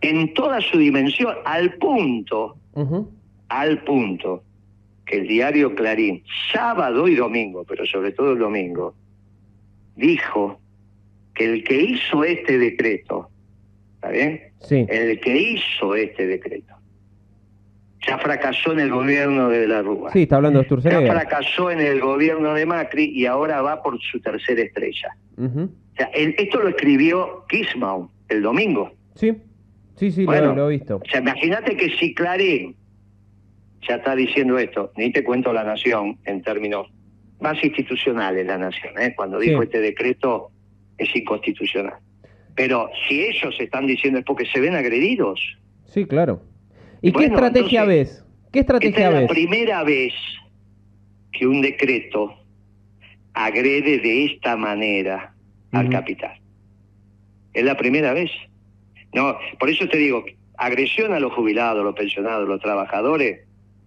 En 0.00 0.34
toda 0.34 0.60
su 0.60 0.78
dimensión, 0.78 1.32
al 1.44 1.74
punto, 1.74 2.56
al 3.48 3.84
punto, 3.84 4.42
que 5.06 5.18
el 5.18 5.28
diario 5.28 5.76
Clarín, 5.76 6.24
sábado 6.52 7.06
y 7.06 7.14
domingo, 7.14 7.64
pero 7.64 7.86
sobre 7.86 8.10
todo 8.10 8.32
el 8.32 8.40
domingo, 8.40 8.96
dijo 9.94 10.60
que 11.34 11.44
el 11.44 11.62
que 11.62 11.80
hizo 11.80 12.24
este 12.24 12.58
decreto, 12.58 13.30
bien? 14.10 14.40
Sí. 14.60 14.84
El 14.88 15.20
que 15.20 15.36
hizo 15.36 15.94
este 15.94 16.26
decreto. 16.26 16.74
Ya 18.04 18.18
fracasó 18.18 18.72
en 18.72 18.80
el 18.80 18.90
gobierno 18.90 19.48
de 19.48 19.68
la 19.68 19.82
Rúa. 19.82 20.10
Sí, 20.12 20.22
está 20.22 20.34
hablando 20.34 20.58
de 20.58 20.64
Sturzenegger. 20.64 21.06
Ya 21.06 21.12
fracasó 21.12 21.70
en 21.70 21.78
el 21.78 22.00
gobierno 22.00 22.54
de 22.54 22.66
Macri 22.66 23.04
y 23.04 23.26
ahora 23.26 23.62
va 23.62 23.80
por 23.84 23.96
su 24.02 24.18
tercera 24.18 24.62
estrella. 24.62 25.16
Ujú. 25.36 25.70
O 25.92 25.96
sea, 25.96 26.06
el- 26.14 26.34
esto 26.38 26.60
lo 26.60 26.68
escribió 26.68 27.44
Kismau 27.48 28.10
el 28.28 28.42
domingo. 28.42 28.92
Sí, 29.14 29.32
sí, 29.96 30.10
sí, 30.10 30.20
lo- 30.22 30.26
Bueno, 30.26 30.54
lo, 30.54 30.68
he 30.70 30.72
visto. 30.78 30.96
O 30.96 31.08
sea, 31.10 31.20
imagínate 31.20 31.76
que 31.76 31.90
si 31.98 32.14
Clarín 32.14 32.76
ya 33.86 33.96
está 33.96 34.14
diciendo 34.14 34.58
esto, 34.58 34.92
ni 34.96 35.12
te 35.12 35.22
cuento 35.24 35.52
la 35.52 35.64
nación 35.64 36.18
en 36.24 36.42
términos 36.42 36.88
más 37.40 37.62
institucionales, 37.64 38.46
la 38.46 38.56
nación, 38.58 38.94
¿eh? 39.00 39.12
cuando 39.16 39.40
Sí. 39.40 39.48
dijo 39.50 39.62
este 39.62 39.80
decreto 39.80 40.50
es 40.96 41.14
inconstitucional. 41.16 41.94
Pero 42.54 42.88
si 43.08 43.24
ellos 43.24 43.54
están 43.58 43.86
diciendo 43.86 44.18
es 44.20 44.24
porque 44.24 44.46
se 44.46 44.60
ven 44.60 44.74
agredidos. 44.76 45.40
Sí, 45.86 46.04
claro. 46.04 46.42
¿Y 47.00 47.10
qué 47.12 47.24
estrategia 47.24 47.80
entonces, 47.82 48.08
ves? 48.22 48.24
¿Qué 48.52 48.60
Esta 48.60 48.74
estrategia 48.76 49.08
es 49.08 49.14
la 49.14 49.20
ves? 49.20 49.28
primera 49.30 49.82
vez 49.82 50.12
que 51.32 51.46
un 51.46 51.60
decreto 51.62 52.34
agrede 53.34 53.98
de 53.98 54.26
esta 54.26 54.56
manera 54.56 55.34
al 55.72 55.88
capital. 55.88 56.38
Es 57.52 57.64
la 57.64 57.76
primera 57.76 58.12
vez. 58.12 58.30
No, 59.14 59.36
por 59.58 59.68
eso 59.68 59.86
te 59.88 59.98
digo, 59.98 60.24
agresión 60.56 61.12
a 61.12 61.20
los 61.20 61.32
jubilados, 61.32 61.84
los 61.84 61.94
pensionados, 61.94 62.48
los 62.48 62.60
trabajadores, 62.60 63.40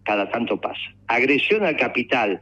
cada 0.03 0.29
tanto 0.29 0.59
pasa. 0.59 0.81
Agresión 1.07 1.63
al 1.63 1.77
capital, 1.77 2.39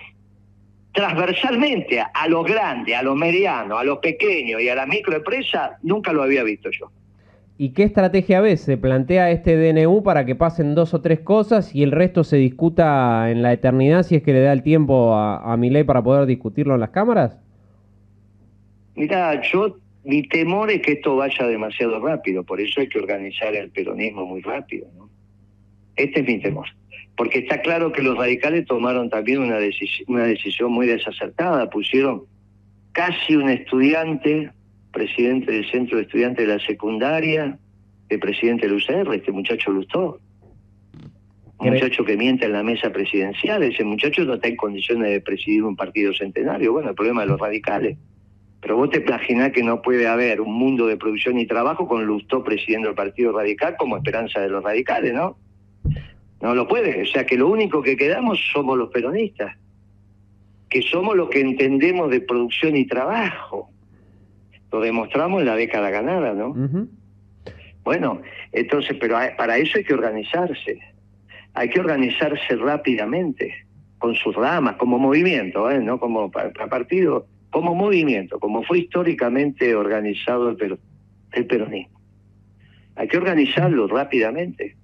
transversalmente 0.94 2.02
a, 2.02 2.12
a 2.14 2.28
los 2.28 2.46
grandes, 2.46 2.96
a 2.96 3.04
los 3.04 3.16
medianos, 3.16 3.80
a 3.80 3.84
los 3.84 4.00
pequeños 4.00 4.62
y 4.62 4.70
a 4.70 4.76
la 4.76 4.86
microempresa, 4.86 5.78
nunca 5.82 6.12
lo 6.12 6.24
había 6.24 6.44
visto 6.44 6.70
yo. 6.72 6.92
¿Y 7.58 7.70
qué 7.70 7.84
estrategia 7.84 8.42
ves? 8.42 8.62
¿Se 8.62 8.78
plantea 8.78 9.30
este 9.30 9.56
DNU 9.56 10.02
para 10.04 10.26
que 10.26 10.36
pasen 10.36 10.74
dos 10.74 10.94
o 10.94 11.02
tres 11.02 11.20
cosas 11.20 11.74
y 11.74 11.84
el 11.84 11.92
resto 11.92 12.24
se 12.24 12.38
discuta 12.38 13.30
en 13.30 13.44
la 13.44 13.54
eternidad 13.54 14.04
si 14.04 14.16
es 14.16 14.24
que 14.24 14.34
le 14.34 14.42
da 14.42 14.52
el 14.52 14.64
tiempo 14.64 15.14
a, 15.14 15.54
a 15.54 15.56
Milei 15.56 15.84
para 15.84 16.04
poder 16.04 16.26
discutirlo 16.26 16.74
en 16.74 16.80
las 16.80 16.90
cámaras? 16.90 17.43
Mira, 18.96 19.42
yo 19.42 19.78
mi 20.04 20.24
temor 20.24 20.70
es 20.70 20.82
que 20.82 20.94
esto 20.94 21.16
vaya 21.16 21.48
demasiado 21.48 22.00
rápido, 22.00 22.44
por 22.44 22.60
eso 22.60 22.82
hay 22.82 22.90
que 22.90 23.00
organizar 23.00 23.56
el 23.56 23.70
peronismo 23.70 24.26
muy 24.26 24.42
rápido. 24.42 24.88
¿no? 24.98 25.10
Este 25.96 26.20
es 26.22 26.28
mi 26.28 26.40
temor, 26.40 26.68
porque 27.16 27.40
está 27.40 27.62
claro 27.62 27.92
que 27.92 28.02
los 28.02 28.18
radicales 28.18 28.66
tomaron 28.66 29.10
también 29.10 29.40
una, 29.40 29.58
decisión, 29.58 30.06
una 30.10 30.24
decisión 30.26 30.72
muy 30.72 30.88
desacertada, 30.88 31.70
pusieron 31.70 32.24
casi 32.92 33.36
un 33.36 33.50
estudiante, 33.50 34.52
presidente 34.92 35.52
del 35.52 35.70
centro 35.72 35.98
de 35.98 36.04
estudiantes 36.04 36.48
de 36.48 36.54
la 36.54 36.64
secundaria, 36.64 37.58
de 38.10 38.20
presidente 38.20 38.68
del 38.68 38.76
UCR, 38.76 39.14
este 39.16 39.32
muchacho 39.32 39.72
Lustó. 39.72 40.20
Un 41.60 41.70
muchacho 41.70 42.04
que 42.04 42.18
miente 42.18 42.46
en 42.46 42.52
la 42.52 42.62
mesa 42.62 42.92
presidencial, 42.92 43.64
ese 43.64 43.86
muchacho 43.86 44.26
no 44.26 44.34
está 44.34 44.50
en 44.50 44.58
condiciones 44.58 45.10
de 45.10 45.22
presidir 45.22 45.64
un 45.64 45.78
partido 45.78 46.14
centenario. 46.14 46.74
Bueno, 46.74 46.90
el 46.90 46.96
problema 46.96 47.22
de 47.22 47.28
los 47.28 47.40
radicales. 47.40 47.98
Pero 48.64 48.78
vos 48.78 48.90
te 48.90 49.00
imaginás 49.06 49.52
que 49.52 49.62
no 49.62 49.82
puede 49.82 50.08
haber 50.08 50.40
un 50.42 50.54
mundo 50.54 50.88
de 50.88 50.96
producción 50.98 51.38
y 51.38 51.46
trabajo 51.46 51.86
con 51.88 52.06
Lustó 52.06 52.44
presidiendo 52.44 52.88
el 52.90 52.96
Partido 52.96 53.32
Radical 53.38 53.76
como 53.78 53.98
esperanza 53.98 54.40
de 54.40 54.50
los 54.50 54.64
radicales, 54.64 55.14
¿no? 55.14 55.38
No 56.42 56.56
lo 56.56 56.66
puede. 56.68 57.04
O 57.04 57.06
sea 57.06 57.26
que 57.26 57.38
lo 57.38 57.50
único 57.50 57.82
que 57.84 57.98
quedamos 57.98 58.40
somos 58.54 58.78
los 58.78 58.90
peronistas, 58.90 59.56
que 60.70 60.82
somos 60.82 61.16
los 61.16 61.30
que 61.30 61.42
entendemos 61.42 62.10
de 62.10 62.22
producción 62.22 62.76
y 62.78 62.86
trabajo. 62.86 63.70
Lo 64.72 64.80
demostramos 64.80 65.42
en 65.42 65.46
la 65.48 65.56
década 65.56 65.90
ganada, 65.90 66.34
¿no? 66.34 66.54
Bueno, 67.84 68.22
entonces, 68.54 68.96
pero 69.00 69.18
para 69.38 69.58
eso 69.58 69.78
hay 69.78 69.84
que 69.84 69.94
organizarse. 69.94 70.80
Hay 71.54 71.70
que 71.70 71.82
organizarse 71.82 72.56
rápidamente, 72.56 73.54
con 74.00 74.16
sus 74.16 74.34
ramas, 74.36 74.78
como 74.78 74.98
movimiento, 74.98 75.70
¿eh? 75.70 75.80
no 75.82 76.00
como 76.00 76.32
pa- 76.32 76.50
pa- 76.52 76.68
partido, 76.68 77.28
como 77.54 77.76
movimiento, 77.76 78.40
como 78.40 78.64
fue 78.64 78.80
históricamente 78.80 79.76
organizado 79.76 80.50
el, 80.50 80.58
pero- 80.58 80.80
el 81.34 81.46
peronismo. 81.46 82.00
Hay 82.96 83.08
que 83.08 83.18
organizarlo 83.18 83.88
rápidamente, 83.88 84.76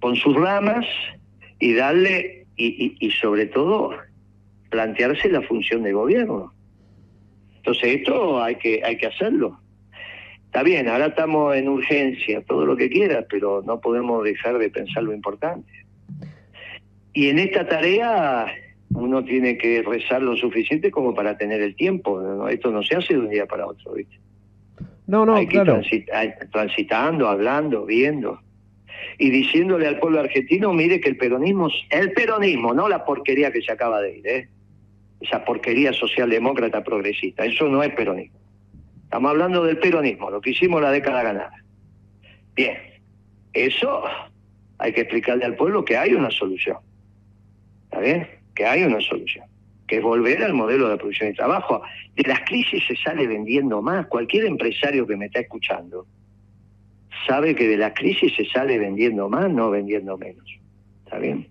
con 0.00 0.16
sus 0.16 0.34
ramas 0.34 0.86
y 1.58 1.74
darle, 1.74 2.46
y, 2.56 2.66
y- 2.66 2.96
y 3.06 3.10
sobre 3.12 3.46
todo, 3.46 3.94
plantearse 4.70 5.28
la 5.28 5.42
función 5.42 5.82
de 5.82 5.92
gobierno. 5.92 6.52
Entonces, 7.58 7.96
esto 7.96 8.42
hay 8.42 8.56
que, 8.56 8.82
hay 8.82 8.96
que 8.96 9.06
hacerlo. 9.06 9.60
Está 10.46 10.62
bien, 10.62 10.88
ahora 10.88 11.06
estamos 11.06 11.54
en 11.54 11.68
urgencia, 11.68 12.42
todo 12.42 12.64
lo 12.64 12.74
que 12.76 12.88
quieras, 12.88 13.26
pero 13.28 13.62
no 13.62 13.80
podemos 13.80 14.24
dejar 14.24 14.58
de 14.58 14.70
pensar 14.70 15.02
lo 15.02 15.12
importante. 15.12 15.70
Y 17.12 17.28
en 17.28 17.38
esta 17.38 17.68
tarea 17.68 18.46
uno 18.92 19.24
tiene 19.24 19.56
que 19.56 19.82
rezar 19.82 20.22
lo 20.22 20.36
suficiente 20.36 20.90
como 20.90 21.14
para 21.14 21.36
tener 21.36 21.60
el 21.62 21.74
tiempo. 21.76 22.20
¿no? 22.20 22.48
Esto 22.48 22.70
no 22.70 22.82
se 22.82 22.96
hace 22.96 23.14
de 23.14 23.20
un 23.20 23.28
día 23.30 23.46
para 23.46 23.66
otro, 23.66 23.92
¿viste? 23.94 24.18
No, 25.06 25.26
no, 25.26 25.34
Hay 25.36 25.46
que 25.46 25.56
ir 25.58 25.62
claro. 25.64 25.80
transit- 25.82 26.50
transitando, 26.50 27.28
hablando, 27.28 27.84
viendo. 27.86 28.40
Y 29.18 29.30
diciéndole 29.30 29.86
al 29.86 29.98
pueblo 29.98 30.20
argentino, 30.20 30.72
mire 30.72 31.00
que 31.00 31.08
el 31.08 31.16
peronismo, 31.16 31.68
el 31.90 32.12
peronismo, 32.12 32.74
no 32.74 32.88
la 32.88 33.04
porquería 33.04 33.50
que 33.50 33.60
se 33.62 33.72
acaba 33.72 34.00
de 34.00 34.18
ir, 34.18 34.26
¿eh? 34.26 34.48
esa 35.20 35.44
porquería 35.44 35.92
socialdemócrata 35.92 36.82
progresista, 36.82 37.44
eso 37.44 37.68
no 37.68 37.82
es 37.82 37.92
peronismo. 37.94 38.38
Estamos 39.04 39.30
hablando 39.32 39.64
del 39.64 39.78
peronismo, 39.78 40.30
lo 40.30 40.40
que 40.40 40.50
hicimos 40.50 40.80
la 40.80 40.90
década 40.90 41.22
ganada. 41.22 41.52
Bien, 42.54 42.76
eso 43.52 44.02
hay 44.78 44.92
que 44.92 45.02
explicarle 45.02 45.44
al 45.44 45.56
pueblo 45.56 45.84
que 45.84 45.96
hay 45.96 46.14
una 46.14 46.30
solución. 46.30 46.78
¿Está 47.84 48.00
bien? 48.00 48.28
Que 48.60 48.66
hay 48.66 48.82
una 48.82 49.00
solución. 49.00 49.46
Que 49.88 49.96
es 49.96 50.02
volver 50.02 50.42
al 50.44 50.52
modelo 50.52 50.90
de 50.90 50.98
producción 50.98 51.30
y 51.30 51.32
trabajo. 51.32 51.80
De 52.14 52.28
las 52.28 52.40
crisis 52.40 52.84
se 52.86 52.94
sale 52.94 53.26
vendiendo 53.26 53.80
más. 53.80 54.06
Cualquier 54.08 54.44
empresario 54.44 55.06
que 55.06 55.16
me 55.16 55.24
está 55.24 55.40
escuchando 55.40 56.04
sabe 57.26 57.54
que 57.54 57.66
de 57.66 57.78
la 57.78 57.94
crisis 57.94 58.34
se 58.36 58.44
sale 58.44 58.78
vendiendo 58.78 59.30
más, 59.30 59.50
no 59.50 59.70
vendiendo 59.70 60.18
menos. 60.18 60.44
¿Está 61.06 61.18
bien? 61.18 61.48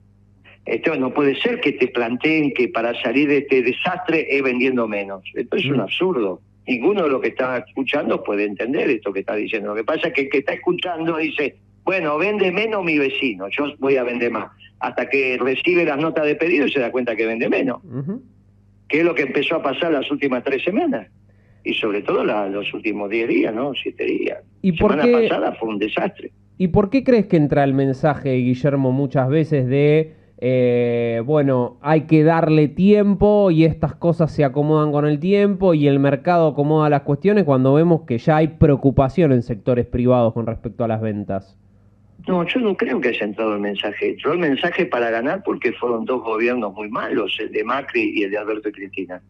Esto 0.67 0.95
no 0.97 1.11
puede 1.11 1.35
ser 1.41 1.59
que 1.61 1.71
te 1.71 1.87
planteen 1.87 2.53
que 2.53 2.67
para 2.67 2.93
salir 3.01 3.27
de 3.27 3.37
este 3.39 3.63
desastre 3.63 4.27
es 4.29 4.43
vendiendo 4.43 4.87
menos. 4.87 5.23
Esto 5.33 5.57
es 5.57 5.65
un 5.65 5.77
Mm. 5.77 5.81
absurdo. 5.81 6.41
Ninguno 6.67 7.05
de 7.05 7.09
los 7.09 7.21
que 7.21 7.29
está 7.29 7.57
escuchando 7.57 8.23
puede 8.23 8.43
entender 8.45 8.87
esto 8.87 9.11
que 9.11 9.21
está 9.21 9.33
diciendo. 9.33 9.69
Lo 9.69 9.75
que 9.77 9.83
pasa 9.83 10.09
es 10.09 10.13
que 10.13 10.21
el 10.21 10.29
que 10.29 10.37
está 10.37 10.53
escuchando 10.53 11.17
dice, 11.17 11.55
bueno, 11.83 12.19
vende 12.19 12.51
menos 12.51 12.83
mi 12.83 12.99
vecino, 12.99 13.47
yo 13.49 13.73
voy 13.79 13.95
a 13.95 14.03
vender 14.03 14.29
más. 14.29 14.51
Hasta 14.79 15.09
que 15.09 15.37
recibe 15.39 15.83
las 15.85 15.97
notas 15.97 16.25
de 16.25 16.35
pedido 16.35 16.65
y 16.65 16.71
se 16.71 16.79
da 16.79 16.91
cuenta 16.91 17.15
que 17.15 17.25
vende 17.25 17.49
menos. 17.49 17.81
Que 18.87 18.99
es 18.99 19.05
lo 19.05 19.13
que 19.13 19.23
empezó 19.23 19.55
a 19.57 19.61
pasar 19.63 19.91
las 19.91 20.09
últimas 20.09 20.43
tres 20.43 20.63
semanas. 20.63 21.07
Y 21.63 21.73
sobre 21.73 22.01
todo 22.01 22.23
la- 22.23 22.47
los 22.47 22.73
últimos 22.73 23.09
diez 23.09 23.27
días, 23.27 23.53
¿no? 23.53 23.73
Siete 23.73 24.05
días. 24.05 24.39
¿Y 24.61 24.71
por 24.71 24.91
semana 24.91 25.03
qué- 25.19 25.27
pasada 25.27 25.53
fue 25.55 25.69
un 25.69 25.77
desastre. 25.79 26.31
¿Y 26.57 26.69
por 26.69 26.89
qué 26.89 27.03
crees 27.03 27.25
que 27.27 27.37
entra 27.37 27.63
el 27.63 27.73
mensaje, 27.73 28.33
Guillermo, 28.35 28.91
muchas 28.91 29.29
veces 29.29 29.67
de, 29.67 30.13
eh, 30.39 31.21
bueno, 31.25 31.77
hay 31.81 32.01
que 32.01 32.23
darle 32.23 32.67
tiempo 32.69 33.51
y 33.51 33.65
estas 33.65 33.95
cosas 33.95 34.31
se 34.31 34.43
acomodan 34.45 34.91
con 34.91 35.05
el 35.05 35.19
tiempo 35.19 35.73
y 35.73 35.87
el 35.87 35.99
mercado 35.99 36.47
acomoda 36.47 36.89
las 36.89 37.01
cuestiones 37.01 37.43
cuando 37.43 37.73
vemos 37.73 38.01
que 38.07 38.17
ya 38.17 38.37
hay 38.37 38.47
preocupación 38.47 39.31
en 39.33 39.41
sectores 39.41 39.85
privados 39.85 40.33
con 40.33 40.47
respecto 40.47 40.83
a 40.83 40.87
las 40.87 41.01
ventas? 41.01 41.57
No, 42.27 42.45
yo 42.45 42.59
no 42.59 42.75
creo 42.75 42.99
que 43.01 43.09
haya 43.09 43.25
entrado 43.25 43.55
el 43.55 43.61
mensaje. 43.61 44.09
Entró 44.09 44.33
el 44.33 44.39
mensaje 44.39 44.85
para 44.85 45.09
ganar 45.09 45.41
porque 45.43 45.71
fueron 45.73 46.05
dos 46.05 46.21
gobiernos 46.21 46.73
muy 46.73 46.89
malos, 46.89 47.35
el 47.39 47.51
de 47.51 47.63
Macri 47.63 48.11
y 48.15 48.23
el 48.23 48.31
de 48.31 48.37
Alberto 48.37 48.69
y 48.69 48.71
Cristina. 48.73 49.21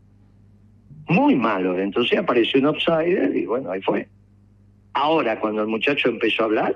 Muy 1.07 1.35
malos. 1.35 1.77
Entonces 1.79 2.17
apareció 2.19 2.59
un 2.59 2.67
outsider 2.67 3.35
y 3.35 3.45
bueno, 3.45 3.71
ahí 3.71 3.81
fue. 3.81 4.07
Ahora, 4.93 5.39
cuando 5.39 5.61
el 5.61 5.67
muchacho 5.67 6.09
empezó 6.09 6.43
a 6.43 6.45
hablar, 6.45 6.75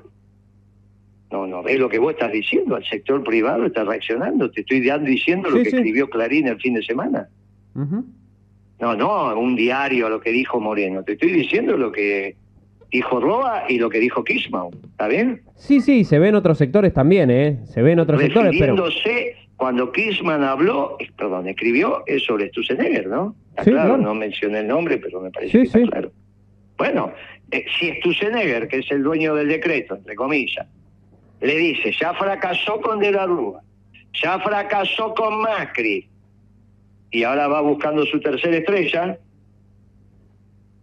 no, 1.32 1.48
no, 1.48 1.68
es 1.68 1.80
lo 1.80 1.90
que 1.90 1.98
vos 2.00 2.14
estás 2.14 2.32
diciendo, 2.32 2.78
el 2.78 2.86
sector 2.86 3.24
privado 3.24 3.66
está 3.66 3.84
reaccionando. 3.84 4.50
Te 4.52 4.62
estoy 4.62 4.86
dando- 4.86 5.10
diciendo 5.10 5.50
lo 5.50 5.58
que 5.58 5.72
sí. 5.72 5.76
escribió 5.76 6.10
Clarín 6.10 6.48
el 6.48 6.60
fin 6.62 6.76
de 6.76 6.84
semana. 6.84 7.28
No, 8.80 8.96
no, 8.96 9.40
un 9.40 9.56
diario 9.56 10.10
lo 10.10 10.20
que 10.22 10.32
dijo 10.32 10.60
Moreno. 10.60 11.04
Te 11.04 11.14
estoy 11.14 11.32
diciendo 11.32 11.76
lo 11.76 11.92
que 11.92 12.36
dijo 12.94 13.20
Roa 13.20 13.64
y 13.68 13.80
lo 13.80 13.90
que 13.90 14.00
dijo 14.00 14.24
Kismau. 14.24 14.72
¿Está 14.92 15.08
bien? 15.08 15.42
Sí, 15.56 15.82
sí, 15.82 16.04
se 16.04 16.20
ven 16.20 16.36
otros 16.36 16.58
sectores 16.58 16.94
también, 16.94 17.30
¿eh? 17.32 17.60
Se 17.66 17.82
ven 17.82 18.00
otros 18.00 18.22
sectores, 18.22 18.56
pero... 18.58 18.76
cuando 19.58 19.92
Kirchman 19.92 20.44
habló, 20.44 20.98
perdón, 21.18 21.48
escribió 21.48 22.04
es 22.06 22.24
sobre 22.24 22.50
Sturzenegger, 22.50 23.08
¿no? 23.08 23.36
Está 23.52 23.64
Sí, 23.64 23.72
claro, 23.72 23.90
claro. 23.96 24.04
no 24.04 24.14
mencioné 24.16 24.60
el 24.60 24.68
nombre, 24.68 24.98
pero 24.98 25.22
me 25.22 25.32
parece 25.32 25.52
Sí, 25.52 25.58
que 25.60 25.64
está 25.66 25.80
sí. 25.80 25.86
claro. 25.88 26.12
Bueno, 26.78 27.12
eh, 27.52 27.66
si 27.80 27.92
Sturzenegger, 28.00 28.68
que 28.68 28.78
es 28.80 28.92
el 28.92 29.04
dueño 29.04 29.36
del 29.36 29.48
decreto, 29.48 29.96
entre 29.96 30.16
comillas, 30.16 30.68
le 31.42 31.58
dice, 31.58 31.92
ya 32.00 32.14
fracasó 32.14 32.80
con 32.80 33.00
De 33.00 33.12
la 33.12 33.26
Rúa, 33.26 33.62
ya 34.22 34.40
fracasó 34.40 35.14
con 35.14 35.42
Macri, 35.42 36.08
y 37.12 37.24
ahora 37.24 37.48
va 37.48 37.62
buscando 37.62 38.06
su 38.06 38.20
tercera 38.20 38.58
estrella, 38.58 39.18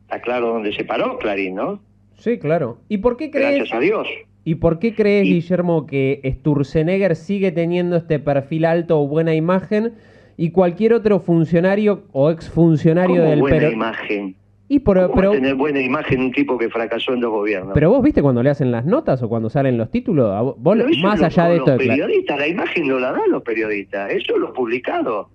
está 0.02 0.20
claro 0.20 0.48
dónde 0.48 0.72
se 0.72 0.84
paró 0.84 1.18
Clarín, 1.18 1.54
¿no? 1.56 1.80
Sí, 2.20 2.38
claro. 2.38 2.78
¿Y 2.88 2.98
por 2.98 3.16
qué 3.16 3.30
crees? 3.30 3.56
Gracias 3.56 3.76
a 3.76 3.80
Dios. 3.80 4.06
¿Y 4.44 4.56
por 4.56 4.78
qué 4.78 4.94
crees, 4.94 5.24
Guillermo, 5.24 5.86
que 5.86 6.20
Sturzenegger 6.38 7.16
sigue 7.16 7.50
teniendo 7.50 7.96
este 7.96 8.18
perfil 8.18 8.64
alto 8.64 9.00
o 9.00 9.06
buena 9.06 9.34
imagen 9.34 9.94
y 10.36 10.50
cualquier 10.50 10.94
otro 10.94 11.20
funcionario 11.20 12.04
o 12.12 12.30
exfuncionario 12.30 13.22
del 13.22 13.40
buena 13.40 13.68
imagen? 13.68 14.36
Y 14.68 14.78
por, 14.78 15.10
pero, 15.14 15.32
tener 15.32 15.56
buena 15.56 15.80
imagen 15.80 16.20
un 16.20 16.30
tipo 16.30 16.56
que 16.56 16.70
fracasó 16.70 17.12
en 17.12 17.20
los 17.20 17.30
gobiernos. 17.32 17.72
Pero 17.74 17.90
vos 17.90 18.02
viste 18.02 18.22
cuando 18.22 18.42
le 18.42 18.50
hacen 18.50 18.70
las 18.70 18.86
notas 18.86 19.20
o 19.22 19.28
cuando 19.28 19.50
salen 19.50 19.76
los 19.76 19.90
títulos, 19.90 20.56
vos, 20.58 20.78
más 21.02 21.20
allá 21.22 21.48
de 21.48 21.56
esto. 21.56 21.70
Los 21.72 21.78
periodistas, 21.78 22.38
la 22.38 22.46
imagen 22.46 22.86
no 22.86 23.00
la 23.00 23.10
dan 23.10 23.30
los 23.30 23.42
periodistas, 23.42 24.12
eso 24.12 24.38
lo 24.38 24.52
publicado. 24.52 25.28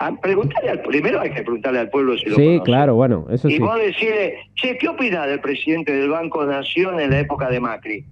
A 0.00 0.18
preguntarle 0.18 0.70
al, 0.70 0.80
primero 0.80 1.20
hay 1.20 1.30
que 1.30 1.42
preguntarle 1.42 1.78
al 1.78 1.90
pueblo 1.90 2.16
si 2.16 2.30
lo 2.30 2.36
Sí, 2.36 2.58
claro, 2.64 2.94
bueno, 2.94 3.26
eso 3.30 3.48
y 3.48 3.52
sí. 3.52 3.56
Y 3.58 3.60
vos 3.60 3.76
decirle, 3.76 4.38
che, 4.54 4.78
¿qué 4.78 4.88
opina 4.88 5.26
del 5.26 5.40
presidente 5.40 5.92
del 5.92 6.08
Banco 6.08 6.42
Nación 6.46 6.98
en 7.00 7.10
la 7.10 7.20
época 7.20 7.50
de 7.50 7.60
Macri? 7.60 8.04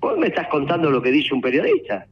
Vos 0.00 0.18
me 0.18 0.26
estás 0.26 0.48
contando 0.48 0.90
lo 0.90 1.00
que 1.00 1.10
dice 1.10 1.32
un 1.32 1.40
periodista. 1.40 2.06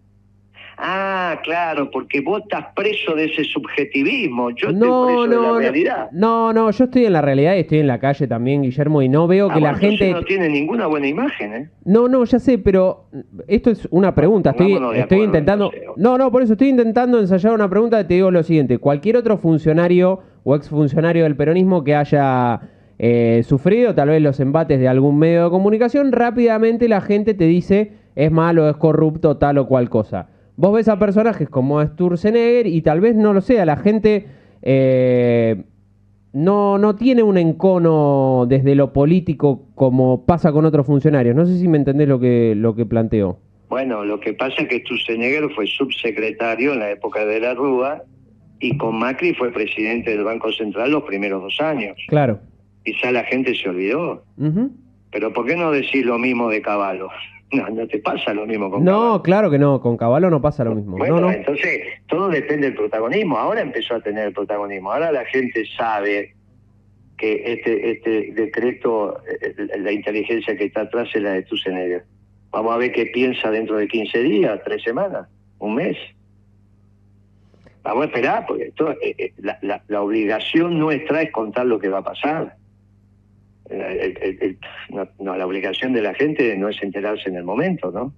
Ah, 0.78 1.40
claro, 1.42 1.90
porque 1.90 2.20
vos 2.20 2.42
estás 2.42 2.66
preso 2.74 3.14
de 3.14 3.24
ese 3.24 3.44
subjetivismo. 3.44 4.50
Yo 4.50 4.72
no, 4.72 5.08
estoy 5.08 5.26
preso 5.26 5.42
no, 5.42 5.42
de 5.42 5.52
la 5.52 5.58
realidad. 5.58 6.08
No, 6.12 6.52
no, 6.52 6.70
yo 6.70 6.84
estoy 6.84 7.06
en 7.06 7.12
la 7.14 7.22
realidad 7.22 7.56
y 7.56 7.60
estoy 7.60 7.78
en 7.78 7.86
la 7.86 7.98
calle 7.98 8.26
también, 8.26 8.62
Guillermo, 8.62 9.00
y 9.00 9.08
no 9.08 9.26
veo 9.26 9.48
que 9.48 9.54
ah, 9.54 9.60
la 9.60 9.74
gente. 9.74 10.12
no 10.12 10.22
tiene 10.22 10.48
ninguna 10.48 10.86
buena 10.86 11.06
imagen, 11.06 11.54
¿eh? 11.54 11.70
No, 11.84 12.08
no, 12.08 12.24
ya 12.24 12.38
sé, 12.38 12.58
pero 12.58 13.06
esto 13.48 13.70
es 13.70 13.88
una 13.90 14.14
pregunta. 14.14 14.50
Estoy, 14.50 14.78
estoy 14.94 15.22
intentando. 15.22 15.72
No, 15.96 16.18
no, 16.18 16.30
por 16.30 16.42
eso 16.42 16.52
estoy 16.52 16.68
intentando 16.68 17.18
ensayar 17.18 17.54
una 17.54 17.70
pregunta. 17.70 18.06
Te 18.06 18.14
digo 18.14 18.30
lo 18.30 18.42
siguiente: 18.42 18.78
cualquier 18.78 19.16
otro 19.16 19.38
funcionario 19.38 20.20
o 20.44 20.54
exfuncionario 20.54 21.24
del 21.24 21.36
peronismo 21.36 21.84
que 21.84 21.94
haya 21.94 22.60
eh, 22.98 23.42
sufrido 23.46 23.94
tal 23.94 24.08
vez 24.08 24.22
los 24.22 24.40
embates 24.40 24.78
de 24.78 24.88
algún 24.88 25.18
medio 25.18 25.44
de 25.44 25.50
comunicación, 25.50 26.12
rápidamente 26.12 26.88
la 26.88 27.00
gente 27.00 27.34
te 27.34 27.44
dice 27.44 27.92
es 28.14 28.32
malo, 28.32 28.68
es 28.68 28.76
corrupto, 28.76 29.36
tal 29.36 29.58
o 29.58 29.66
cual 29.66 29.90
cosa. 29.90 30.28
Vos 30.56 30.72
ves 30.72 30.88
a 30.88 30.98
personajes 30.98 31.48
como 31.48 31.82
Sturzenegger 31.84 32.66
y 32.66 32.80
tal 32.82 33.00
vez 33.00 33.14
no 33.14 33.32
lo 33.32 33.40
sea, 33.40 33.66
la 33.66 33.76
gente 33.76 34.26
eh, 34.62 35.62
no, 36.32 36.78
no 36.78 36.96
tiene 36.96 37.22
un 37.22 37.38
encono 37.38 38.46
desde 38.48 38.74
lo 38.74 38.92
político 38.92 39.66
como 39.74 40.24
pasa 40.26 40.52
con 40.52 40.64
otros 40.64 40.86
funcionarios. 40.86 41.36
No 41.36 41.46
sé 41.46 41.58
si 41.58 41.68
me 41.68 41.78
entendés 41.78 42.08
lo 42.08 42.18
que, 42.18 42.54
lo 42.54 42.74
que 42.74 42.86
planteo. 42.86 43.38
Bueno, 43.68 44.04
lo 44.04 44.20
que 44.20 44.32
pasa 44.32 44.62
es 44.62 44.68
que 44.68 44.80
Sturzenegger 44.80 45.50
fue 45.54 45.66
subsecretario 45.66 46.72
en 46.72 46.80
la 46.80 46.90
época 46.90 47.24
de 47.24 47.40
la 47.40 47.54
Rúa 47.54 48.02
y 48.60 48.76
con 48.76 48.98
Macri 48.98 49.34
fue 49.34 49.52
presidente 49.52 50.10
del 50.10 50.24
Banco 50.24 50.52
Central 50.52 50.90
los 50.90 51.04
primeros 51.04 51.42
dos 51.42 51.60
años. 51.60 51.96
Claro. 52.08 52.38
Quizá 52.84 53.10
la 53.12 53.24
gente 53.24 53.54
se 53.54 53.68
olvidó. 53.68 54.24
Pero 55.10 55.32
¿por 55.32 55.46
qué 55.46 55.56
no 55.56 55.70
decir 55.70 56.06
lo 56.06 56.18
mismo 56.18 56.48
de 56.48 56.62
Caballo? 56.62 57.08
No, 57.52 57.68
no 57.68 57.86
te 57.86 57.98
pasa 57.98 58.34
lo 58.34 58.44
mismo 58.44 58.70
con 58.70 58.84
No, 58.84 59.22
claro 59.22 59.50
que 59.50 59.58
no, 59.58 59.80
con 59.80 59.96
Caballo 59.96 60.30
no 60.30 60.42
pasa 60.42 60.64
lo 60.64 60.74
mismo. 60.74 60.96
Bueno, 60.96 61.30
entonces 61.30 61.80
todo 62.08 62.28
depende 62.28 62.66
del 62.66 62.76
protagonismo. 62.76 63.38
Ahora 63.38 63.60
empezó 63.60 63.94
a 63.94 64.00
tener 64.00 64.26
el 64.28 64.32
protagonismo. 64.32 64.92
Ahora 64.92 65.12
la 65.12 65.24
gente 65.26 65.64
sabe 65.76 66.34
que 67.16 67.52
este 67.52 67.92
este 67.92 68.32
decreto, 68.32 69.20
eh, 69.26 69.54
la 69.78 69.92
inteligencia 69.92 70.56
que 70.56 70.64
está 70.64 70.82
atrás 70.82 71.08
es 71.14 71.22
la 71.22 71.32
de 71.34 71.42
Tusenegger. 71.44 72.04
Vamos 72.50 72.74
a 72.74 72.78
ver 72.78 72.92
qué 72.92 73.06
piensa 73.06 73.50
dentro 73.50 73.76
de 73.76 73.86
15 73.86 74.22
días, 74.22 74.60
tres 74.64 74.82
semanas, 74.82 75.28
un 75.58 75.76
mes. 75.76 75.96
Vamos 77.82 78.02
a 78.02 78.06
esperar, 78.06 78.44
porque 78.46 78.64
eh, 78.64 79.14
eh, 79.18 79.32
la, 79.38 79.82
la 79.86 80.02
obligación 80.02 80.78
nuestra 80.80 81.22
es 81.22 81.30
contar 81.30 81.66
lo 81.66 81.78
que 81.78 81.88
va 81.88 81.98
a 81.98 82.04
pasar 82.04 82.56
no, 85.18 85.36
la 85.36 85.46
obligación 85.46 85.92
de 85.92 86.02
la 86.02 86.14
gente 86.14 86.56
no 86.56 86.68
es 86.68 86.82
enterarse 86.82 87.28
en 87.28 87.36
el 87.36 87.44
momento, 87.44 87.90
¿no? 87.90 88.12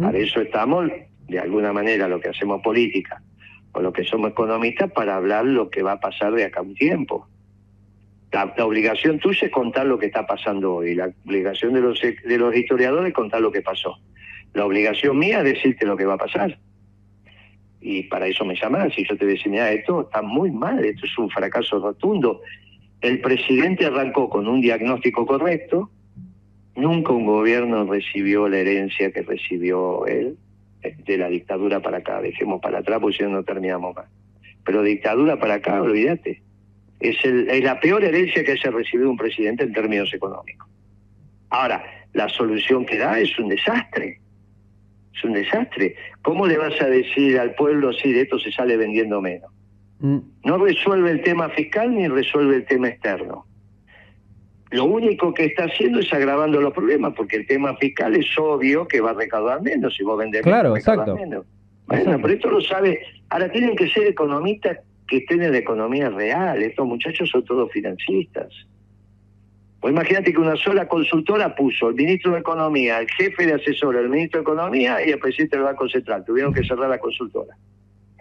Para 0.00 0.16
eso 0.16 0.40
estamos, 0.40 0.90
de 1.26 1.38
alguna 1.40 1.72
manera, 1.72 2.06
lo 2.06 2.20
que 2.20 2.28
hacemos 2.28 2.62
política 2.62 3.20
o 3.72 3.80
lo 3.80 3.92
que 3.92 4.04
somos 4.04 4.30
economistas, 4.30 4.92
para 4.92 5.16
hablar 5.16 5.44
lo 5.44 5.70
que 5.70 5.82
va 5.82 5.92
a 5.92 6.00
pasar 6.00 6.32
de 6.34 6.44
acá 6.44 6.60
a 6.60 6.62
un 6.62 6.74
tiempo. 6.74 7.26
La, 8.30 8.44
obligación 8.64 9.18
tuya 9.18 9.46
es 9.46 9.52
contar 9.52 9.86
lo 9.86 9.98
que 9.98 10.06
está 10.06 10.26
pasando 10.26 10.76
hoy, 10.76 10.94
la 10.94 11.10
obligación 11.26 11.72
de 11.74 11.80
los, 11.80 12.00
de 12.00 12.38
los 12.38 12.54
historiadores 12.54 13.08
es 13.08 13.14
contar 13.14 13.40
lo 13.40 13.50
que 13.50 13.62
pasó. 13.62 13.98
La 14.54 14.64
obligación 14.64 15.18
mía 15.18 15.38
es 15.38 15.44
decirte 15.44 15.84
lo 15.84 15.96
que 15.96 16.04
va 16.04 16.14
a 16.14 16.18
pasar. 16.18 16.58
Y 17.80 18.04
para 18.04 18.26
eso 18.26 18.44
me 18.44 18.54
llamas, 18.54 18.94
si 18.94 19.04
yo 19.04 19.16
te 19.16 19.26
decía, 19.26 19.50
mira, 19.50 19.72
esto 19.72 20.02
está 20.02 20.22
muy 20.22 20.52
mal, 20.52 20.84
esto 20.84 21.04
es 21.04 21.18
un 21.18 21.28
fracaso 21.28 21.80
rotundo, 21.80 22.40
el 23.02 23.20
presidente 23.20 23.86
arrancó 23.86 24.30
con 24.30 24.46
un 24.48 24.60
diagnóstico 24.60 25.26
correcto, 25.26 25.90
nunca 26.76 27.12
un 27.12 27.26
gobierno 27.26 27.84
recibió 27.84 28.48
la 28.48 28.58
herencia 28.58 29.10
que 29.10 29.22
recibió 29.22 30.06
él, 30.06 30.36
eh, 30.82 30.96
de 31.04 31.18
la 31.18 31.28
dictadura 31.28 31.80
para 31.80 31.98
acá, 31.98 32.22
dejemos 32.22 32.60
para 32.60 32.78
atrás 32.78 33.00
porque 33.00 33.18
si 33.18 33.24
no, 33.24 33.42
terminamos 33.42 33.94
más. 33.94 34.06
Pero 34.64 34.82
dictadura 34.82 35.38
para 35.38 35.54
acá, 35.54 35.82
olvídate. 35.82 36.42
Es, 37.00 37.16
es 37.24 37.64
la 37.64 37.80
peor 37.80 38.04
herencia 38.04 38.44
que 38.44 38.52
haya 38.52 38.70
recibido 38.70 39.10
un 39.10 39.16
presidente 39.16 39.64
en 39.64 39.72
términos 39.72 40.14
económicos. 40.14 40.68
Ahora, 41.50 41.84
la 42.12 42.28
solución 42.28 42.86
que 42.86 42.98
da 42.98 43.18
es 43.18 43.36
un 43.38 43.48
desastre. 43.48 44.20
Es 45.12 45.24
un 45.24 45.32
desastre. 45.32 45.96
¿Cómo 46.22 46.46
le 46.46 46.56
vas 46.56 46.80
a 46.80 46.86
decir 46.86 47.38
al 47.38 47.54
pueblo 47.56 47.92
si 47.92 48.12
de 48.12 48.22
esto 48.22 48.38
se 48.38 48.52
sale 48.52 48.76
vendiendo 48.76 49.20
menos? 49.20 49.51
No 50.02 50.58
resuelve 50.58 51.12
el 51.12 51.22
tema 51.22 51.48
fiscal 51.50 51.94
ni 51.94 52.08
resuelve 52.08 52.56
el 52.56 52.64
tema 52.66 52.88
externo. 52.88 53.46
Lo 54.70 54.86
único 54.86 55.32
que 55.32 55.44
está 55.44 55.64
haciendo 55.64 56.00
es 56.00 56.12
agravando 56.12 56.60
los 56.60 56.72
problemas, 56.72 57.12
porque 57.14 57.36
el 57.36 57.46
tema 57.46 57.76
fiscal 57.76 58.16
es 58.16 58.26
obvio 58.38 58.88
que 58.88 59.00
va 59.00 59.10
a 59.10 59.14
recaudar 59.14 59.62
menos 59.62 59.94
si 59.94 60.02
vos 60.02 60.18
vendés 60.18 60.42
claro, 60.42 60.76
exacto. 60.76 61.14
menos. 61.14 61.46
Bueno, 61.86 62.18
pero 62.20 62.34
esto 62.34 62.50
lo 62.50 62.60
sabe. 62.62 63.00
Ahora 63.28 63.50
tienen 63.52 63.76
que 63.76 63.88
ser 63.90 64.06
economistas 64.06 64.78
que 65.06 65.18
estén 65.18 65.42
en 65.42 65.52
la 65.52 65.58
economía 65.58 66.08
real. 66.08 66.62
Estos 66.62 66.86
muchachos 66.86 67.28
son 67.28 67.44
todos 67.44 67.70
financistas. 67.70 68.48
Pues 69.80 69.92
imagínate 69.92 70.32
que 70.32 70.38
una 70.38 70.56
sola 70.56 70.88
consultora 70.88 71.54
puso 71.54 71.88
el 71.90 71.96
ministro 71.96 72.32
de 72.32 72.38
Economía, 72.38 73.00
el 73.00 73.10
jefe 73.10 73.46
de 73.46 73.54
asesor, 73.54 73.96
el 73.96 74.08
ministro 74.08 74.40
de 74.40 74.42
Economía 74.42 75.04
y 75.04 75.10
el 75.10 75.18
presidente 75.18 75.56
del 75.56 75.64
Banco 75.66 75.88
Central. 75.88 76.24
Tuvieron 76.24 76.54
que 76.54 76.64
cerrar 76.64 76.88
la 76.88 76.98
consultora. 76.98 77.54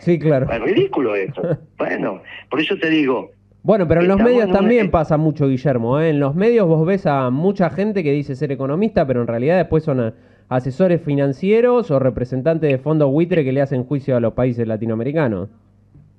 Sí, 0.02 0.18
claro. 0.18 0.48
Es 0.52 0.62
ridículo 0.62 1.16
esto. 1.16 1.42
bueno, 1.78 2.22
por 2.50 2.60
eso 2.60 2.76
te 2.78 2.90
digo. 2.90 3.32
Bueno, 3.64 3.88
pero 3.88 4.02
en 4.02 4.08
los 4.08 4.20
medios 4.20 4.52
también 4.52 4.90
pasa 4.90 5.18
mucho, 5.18 5.48
Guillermo. 5.48 6.00
¿eh? 6.00 6.10
En 6.10 6.20
los 6.20 6.34
medios 6.34 6.68
vos 6.68 6.86
ves 6.86 7.06
a 7.06 7.30
mucha 7.30 7.70
gente 7.70 8.04
que 8.04 8.12
dice 8.12 8.36
ser 8.36 8.52
economista, 8.52 9.06
pero 9.06 9.22
en 9.22 9.28
realidad 9.28 9.58
después 9.58 9.84
son 9.84 10.14
asesores 10.50 11.02
financieros 11.02 11.92
o 11.92 12.00
representantes 12.00 12.72
de 12.72 12.80
fondos 12.80 13.12
buitre 13.12 13.44
que 13.44 13.52
le 13.52 13.62
hacen 13.62 13.84
juicio 13.84 14.18
a 14.18 14.20
los 14.20 14.34
países 14.34 14.68
latinoamericanos. 14.68 15.50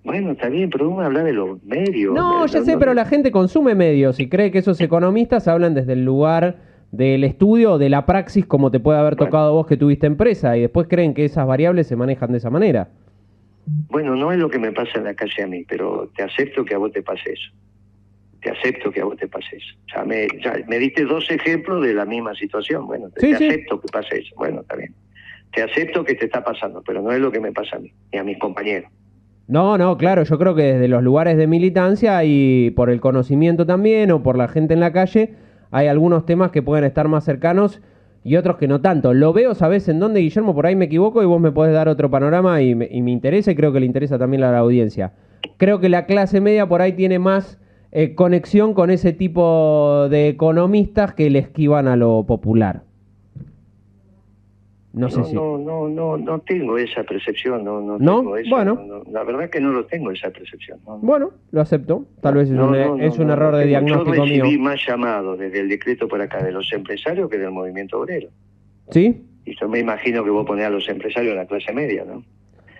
Bueno, 0.05 0.33
está 0.33 0.49
bien, 0.49 0.71
pero 0.71 0.89
uno 0.89 1.03
habla 1.03 1.25
de 1.25 1.33
los 1.33 1.63
medios. 1.65 2.15
No, 2.15 2.47
ya 2.47 2.63
sé, 2.63 2.79
pero 2.79 2.95
la 2.95 3.05
gente 3.05 3.33
consume 3.33 3.75
medios 3.75 4.21
y 4.21 4.29
cree 4.29 4.53
que 4.53 4.59
esos 4.59 4.81
economistas 4.81 5.49
hablan 5.49 5.75
desde 5.75 5.95
el 5.95 6.05
lugar 6.05 6.57
del 6.93 7.25
estudio 7.25 7.79
de 7.79 7.89
la 7.89 8.07
praxis 8.07 8.47
como 8.47 8.71
te 8.71 8.79
puede 8.79 8.99
haber 8.99 9.17
tocado 9.17 9.55
vos 9.55 9.67
que 9.67 9.77
tuviste 9.77 10.07
empresa 10.07 10.57
y 10.57 10.61
después 10.61 10.87
creen 10.89 11.15
que 11.15 11.25
esas 11.25 11.47
variables 11.47 11.87
se 11.87 11.97
manejan 11.97 12.31
de 12.31 12.39
esa 12.39 12.51
manera. 12.51 12.89
Bueno, 13.67 14.17
no 14.17 14.33
es 14.33 14.39
lo 14.39 14.51
que 14.51 14.59
me 14.59 14.73
pasa 14.73 14.93
en 14.97 15.05
la 15.05 15.15
calle 15.15 15.43
a 15.43 15.47
mí, 15.47 15.65
pero 15.69 16.11
te 16.17 16.23
acepto 16.23 16.65
que 16.65 16.75
a 16.75 16.79
vos 16.79 16.93
te 16.93 17.03
pase 17.03 17.33
eso. 17.33 17.53
Te 18.41 18.51
acepto 18.51 18.91
que 18.91 19.01
a 19.01 19.05
vos 19.05 19.17
te 19.17 19.29
pase 19.29 19.57
eso. 19.57 19.75
Ya 19.95 20.05
me, 20.05 20.27
me 20.67 20.79
diste 20.79 21.05
dos 21.05 21.31
ejemplos 21.31 21.83
de 21.83 21.95
la 21.95 22.05
misma 22.05 22.35
situación. 22.35 22.87
Bueno, 22.87 23.09
te, 23.11 23.35
acepto 23.35 23.81
que 23.81 23.89
pase 23.93 24.19
eso. 24.19 24.35
Bueno, 24.37 24.63
está 24.63 24.77
bien. 24.77 24.95
Te 25.55 25.63
acepto 25.63 26.05
que 26.05 26.15
te 26.15 26.25
está 26.25 26.43
pasando, 26.43 26.83
pero 26.85 27.03
no 27.03 27.13
es 27.13 27.21
lo 27.21 27.31
que 27.31 27.39
me 27.39 27.53
pasa 27.53 27.77
a 27.77 27.79
mí, 27.79 27.93
ni 28.13 28.19
a 28.19 28.25
mis 28.25 28.39
compañeros. 28.39 28.91
No, 29.47 29.77
no, 29.77 29.97
claro, 29.99 30.23
yo 30.23 30.39
creo 30.39 30.55
que 30.55 30.63
desde 30.63 30.89
los 30.89 31.03
lugares 31.03 31.37
de 31.37 31.47
militancia 31.47 32.25
y 32.25 32.71
por 32.71 32.91
el 32.91 33.01
conocimiento 33.01 33.67
también 33.67 34.11
o 34.11 34.23
por 34.23 34.39
la 34.39 34.49
gente 34.49 34.75
en 34.75 34.81
la 34.81 34.93
calle, 34.93 35.35
hay 35.71 35.89
algunos 35.89 36.25
temas 36.27 36.53
que 36.53 36.63
pueden 36.63 36.85
estar 36.85 37.07
más 37.09 37.25
cercanos 37.25 37.83
y 38.25 38.37
otros 38.37 38.57
que 38.57 38.69
no 38.69 38.81
tanto. 38.81 39.15
Lo 39.15 39.33
veo, 39.33 39.55
¿sabes 39.55 39.89
en 39.89 39.99
dónde, 39.99 40.21
Guillermo? 40.21 40.55
Por 40.55 40.67
ahí 40.67 40.77
me 40.77 40.87
equivoco 40.87 41.23
y 41.23 41.27
vos 41.27 41.41
me 41.41 41.53
podés 41.53 41.75
dar 41.75 41.89
otro 41.89 42.11
panorama 42.11 42.63
y 42.63 42.75
me, 42.75 42.89
y 42.91 43.03
me 43.03 43.11
interesa 43.11 43.51
y 43.51 43.55
creo 43.55 43.73
que 43.73 43.81
le 43.81 43.87
interesa 43.87 44.19
también 44.19 44.45
a 44.45 44.53
la 44.53 44.59
audiencia. 44.59 45.13
Creo 45.57 45.81
que 45.81 45.89
la 45.89 46.07
clase 46.07 46.41
media 46.41 46.69
por 46.69 46.83
ahí 46.83 46.93
tiene 46.93 47.19
más 47.19 47.59
eh, 47.91 48.15
conexión 48.15 48.75
con 48.75 48.91
ese 48.91 49.13
tipo 49.13 50.09
de 50.09 50.29
economistas 50.29 51.15
que 51.15 51.29
le 51.29 51.41
esquivan 51.41 51.89
a 51.89 51.97
lo 51.97 52.25
popular. 52.27 52.85
No, 54.93 55.09
sé 55.09 55.25
si. 55.25 55.35
No, 55.35 55.57
no, 55.57 55.89
no, 55.89 56.19
no 56.19 56.41
tengo 56.41 56.77
esa 56.77 57.03
percepción. 57.03 57.65
No, 57.65 57.81
no, 57.81 57.97
Tengo 57.99 58.35
bueno. 58.51 59.03
la 59.11 59.25
verdad 59.25 59.49
que 59.49 59.61
no 59.61 59.73
lo 59.73 59.87
tengo 59.87 60.11
esa 60.11 60.31
percepción. 60.31 60.81
Bueno, 61.01 61.31
lo 61.51 61.61
acepto. 61.61 62.05
Tal 62.21 62.35
vez 62.35 62.51
es 62.51 62.59
un, 62.59 63.01
es 63.01 63.19
un 63.19 63.31
error 63.31 63.57
de 63.57 63.67
diagnóstico 63.67 64.15
yo 64.15 64.25
recibí 64.25 64.59
más 64.59 64.79
llamados 64.87 65.39
desde 65.39 65.61
el 65.61 65.69
decreto 65.69 66.09
para 66.09 66.25
acá 66.25 66.43
de 66.43 66.53
los 66.53 66.71
empresarios 66.73 67.31
que 67.31 67.39
del 67.39 67.51
movimiento 67.51 68.01
obrero. 68.01 68.29
¿Sí? 68.91 69.25
Y 69.45 69.59
yo 69.59 69.69
me 69.69 69.79
imagino 69.79 70.23
que 70.23 70.31
vos 70.31 70.47
ponés 70.47 70.67
a 70.67 70.71
los 70.71 70.89
empresarios 70.89 71.33
en 71.33 71.39
la 71.39 71.47
clase 71.47 71.73
media, 71.73 72.05
¿no? 72.05 72.23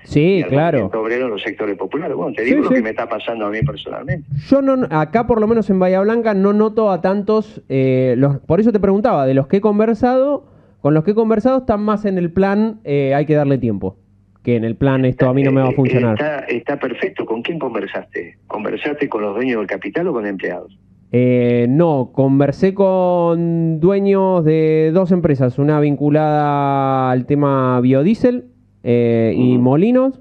Sí, 0.05 0.45
claro. 0.49 0.91
obrero 0.93 1.27
en 1.27 1.31
los 1.31 1.43
sectores 1.43 1.77
populares. 1.77 2.17
Bueno, 2.17 2.35
te 2.35 2.43
digo 2.43 2.63
lo 2.63 2.71
que 2.71 2.83
me 2.83 2.91
está 2.91 3.09
pasando 3.09 3.47
a 3.47 3.51
mí 3.51 3.61
personalmente. 3.63 4.29
Yo 4.49 4.61
no, 4.61 4.87
acá 4.91 5.27
por 5.27 5.41
lo 5.41 5.47
menos 5.47 5.71
en 5.71 5.79
Bahía 5.79 6.01
Blanca 6.01 6.35
no 6.35 6.53
noto 6.53 6.91
a 6.91 7.01
tantos, 7.01 7.63
eh, 7.69 8.15
los, 8.19 8.39
por 8.39 8.61
eso 8.61 8.73
te 8.73 8.81
preguntaba, 8.81 9.27
de 9.27 9.35
los 9.35 9.47
que 9.47 9.59
he 9.59 9.61
conversado, 9.61 10.45
con 10.83 10.95
los 10.95 11.05
que 11.05 11.13
he 11.13 11.15
conversado 11.15 11.59
están 11.59 11.83
más 11.83 12.05
en 12.05 12.19
el 12.19 12.33
plan, 12.33 12.81
eh, 12.83 13.15
hay 13.15 13.25
que 13.25 13.35
darle 13.35 13.57
tiempo, 13.57 13.97
que 14.43 14.57
en 14.57 14.65
el 14.65 14.77
plan 14.77 15.05
esto 15.05 15.29
a 15.29 15.33
mí 15.33 15.45
no 15.45 15.53
me 15.53 15.63
va 15.63 15.69
a 15.69 15.73
funcionar. 15.73 16.15
Está, 16.15 16.39
está 16.41 16.79
perfecto. 16.79 17.25
¿Con 17.25 17.43
quién 17.43 17.61
conversaste? 17.61 18.37
¿Conversaste 18.49 19.09
con 19.09 19.23
los 19.23 19.35
dueños 19.35 19.59
del 19.59 19.69
capital 19.69 20.09
o 20.09 20.13
con 20.13 20.27
empleados? 20.27 20.77
Eh, 21.13 21.67
no, 21.69 22.11
conversé 22.13 22.75
con 22.75 23.79
dueños 23.79 24.45
de 24.45 24.91
dos 24.93 25.13
empresas, 25.13 25.59
una 25.59 25.79
vinculada 25.79 27.11
al 27.11 27.27
tema 27.27 27.81
biodiesel 27.81 28.47
eh, 28.83 29.35
y 29.37 29.59
molinos, 29.59 30.21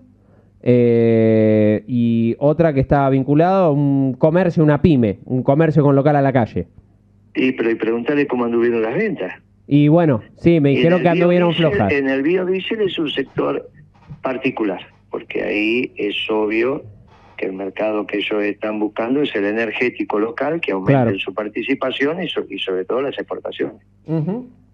eh, 0.61 1.83
y 1.87 2.35
otra 2.37 2.73
que 2.73 2.81
está 2.81 3.09
vinculada 3.09 3.65
a 3.65 3.71
un 3.71 4.13
comercio, 4.13 4.63
una 4.63 4.83
pyme, 4.83 5.19
un 5.25 5.41
comercio 5.41 5.81
con 5.81 5.95
local 5.95 6.17
a 6.17 6.21
la 6.21 6.31
calle. 6.31 6.67
Y, 7.33 7.53
pero 7.53 7.71
y 7.71 7.75
preguntarle 7.75 8.27
cómo 8.27 8.45
anduvieron 8.45 8.83
las 8.83 8.93
ventas. 8.93 9.33
Y 9.67 9.87
bueno, 9.87 10.21
sí, 10.37 10.59
me 10.59 10.69
dijeron 10.69 11.01
que 11.01 11.09
anduvieron 11.09 11.53
flojas. 11.53 11.91
En 11.91 12.09
el 12.09 12.23
biodiesel 12.23 12.81
es 12.81 12.97
un 12.99 13.09
sector 13.09 13.69
particular, 14.21 14.81
porque 15.09 15.43
ahí 15.43 15.93
es 15.95 16.15
obvio 16.29 16.83
el 17.41 17.53
mercado 17.53 18.05
que 18.05 18.17
ellos 18.17 18.43
están 18.43 18.79
buscando 18.79 19.21
es 19.21 19.35
el 19.35 19.45
energético 19.45 20.19
local, 20.19 20.61
que 20.61 20.71
aumente 20.71 21.17
su 21.19 21.33
participación 21.33 22.21
y, 22.23 22.29
sobre 22.29 22.85
todo 22.85 23.01
las 23.01 23.17
exportaciones. 23.17 23.81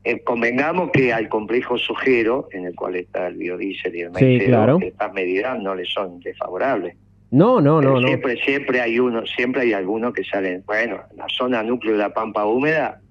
Eh, 0.03 0.19
convengamos 0.23 0.91
que 0.91 1.11
al 1.11 1.27
complejo 1.27 1.77
sojero, 1.77 2.47
en 2.51 2.65
el 2.65 2.75
cual 2.75 2.95
está 2.95 3.27
el 3.27 3.35
biodiesel 3.35 3.95
y 3.95 4.01
el 4.01 4.11
maicero, 4.11 4.79
estas 4.81 5.13
medidas 5.13 5.59
no 5.61 5.75
le 5.75 5.85
son 5.85 6.19
desfavorables. 6.19 6.95
No, 7.29 7.59
no, 7.59 7.81
no, 7.81 7.99
siempre, 7.99 8.37
Siempre 8.37 8.79
hay 8.79 8.99
uno, 8.99 9.25
siempre 9.25 9.63
hay 9.63 9.73
algunos 9.73 10.13
que 10.13 10.23
salen, 10.23 10.63
bueno, 10.65 11.01
en 11.11 11.17
la 11.17 11.25
zona 11.27 11.61
núcleo 11.61 11.93
de 11.93 11.99
la 11.99 12.13
pampa 12.13 12.45
húmeda, 12.45 13.01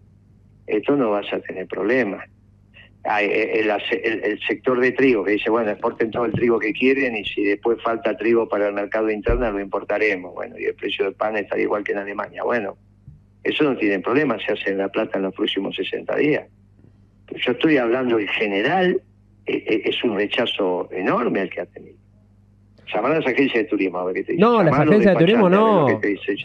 esto 0.67 0.97
no 0.97 1.11
vas 1.11 1.33
a 1.33 1.41
tener 1.41 1.67
problemas 1.67 2.25
el, 3.21 4.41
sector 4.47 4.81
de 4.81 4.93
trigo 4.93 5.25
que 5.25 5.33
dice, 5.33 5.51
bueno, 5.51 5.71
exporten 5.71 6.11
todo 6.11 6.25
el 6.25 6.33
trigo 6.33 6.59
que 6.59 6.73
quieren 6.73 7.17
y 7.17 7.25
si 7.25 7.45
después 7.45 7.81
falta 7.83 8.17
trigo 8.17 8.49
para 8.49 8.69
el 8.69 8.75
mercado 8.75 9.11
interno 9.11 9.51
lo 9.51 9.61
importaremos. 9.61 10.35
Bueno, 10.35 10.59
y 10.59 10.65
el 10.65 10.75
precio 10.75 11.05
del 11.05 11.15
pan 11.15 11.37
está 11.37 11.59
igual 11.59 11.85
que 11.85 11.93
en 11.93 11.99
Alemania. 11.99 12.43
Bueno, 12.43 12.77
eso 13.45 13.65
no 13.65 13.77
tiene 13.77 14.01
problema, 14.01 14.39
se 14.45 14.53
hace 14.53 14.71
en 14.71 14.79
La 14.79 14.89
Plata 14.89 15.19
en 15.19 15.25
los 15.25 15.35
próximos 15.35 15.77
60 15.77 16.17
días. 16.17 16.47
yo 17.29 17.53
estoy 17.53 17.77
hablando 17.77 18.19
en 18.19 18.29
general, 18.29 19.01
e, 19.47 19.53
e, 19.53 19.89
es 19.89 20.03
un 20.03 20.17
rechazo 20.17 20.89
enorme 20.91 21.43
el 21.43 21.51
que 21.51 21.61
ha 21.61 21.67
tenido. 21.67 21.97
Llamar 22.93 23.13
a 23.13 23.15
las 23.17 23.27
agencias 23.27 23.65
de 23.65 23.65
turismo 23.65 23.99
a 23.99 24.05
ver 24.05 24.15
qué 24.15 24.25
te 24.25 24.37
No, 24.37 24.63
las 24.63 24.79
agencias 24.79 25.15
de 25.15 25.19
turismo 25.19 25.49
no. 25.49 25.89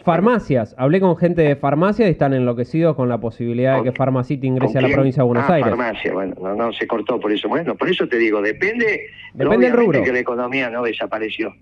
Farmacias. 0.04 0.74
Hablé 0.76 1.00
con 1.00 1.16
gente 1.16 1.42
de 1.42 1.54
farmacia 1.54 2.08
y 2.08 2.10
están 2.10 2.34
enloquecidos 2.34 2.96
con 2.96 3.08
la 3.08 3.18
posibilidad 3.18 3.78
de 3.78 3.84
que 3.84 3.92
Pharmacity 3.92 4.46
ingrese 4.46 4.78
a 4.78 4.82
la 4.82 4.88
provincia 4.88 5.22
de 5.22 5.26
Buenos 5.28 5.48
ah, 5.48 5.54
Aires. 5.54 5.70
farmacia, 5.70 6.12
bueno, 6.12 6.34
no, 6.40 6.56
no, 6.56 6.72
se 6.72 6.86
cortó 6.86 7.20
por 7.20 7.30
eso. 7.30 7.48
Bueno, 7.48 7.76
por 7.76 7.88
eso 7.88 8.08
te 8.08 8.18
digo, 8.18 8.42
depende, 8.42 9.06
depende 9.34 9.66
del 9.66 9.76
rubro. 9.76 10.02
que 10.02 10.12
la 10.12 10.18
economía 10.18 10.68
no 10.68 10.82
desapareció. 10.82 11.54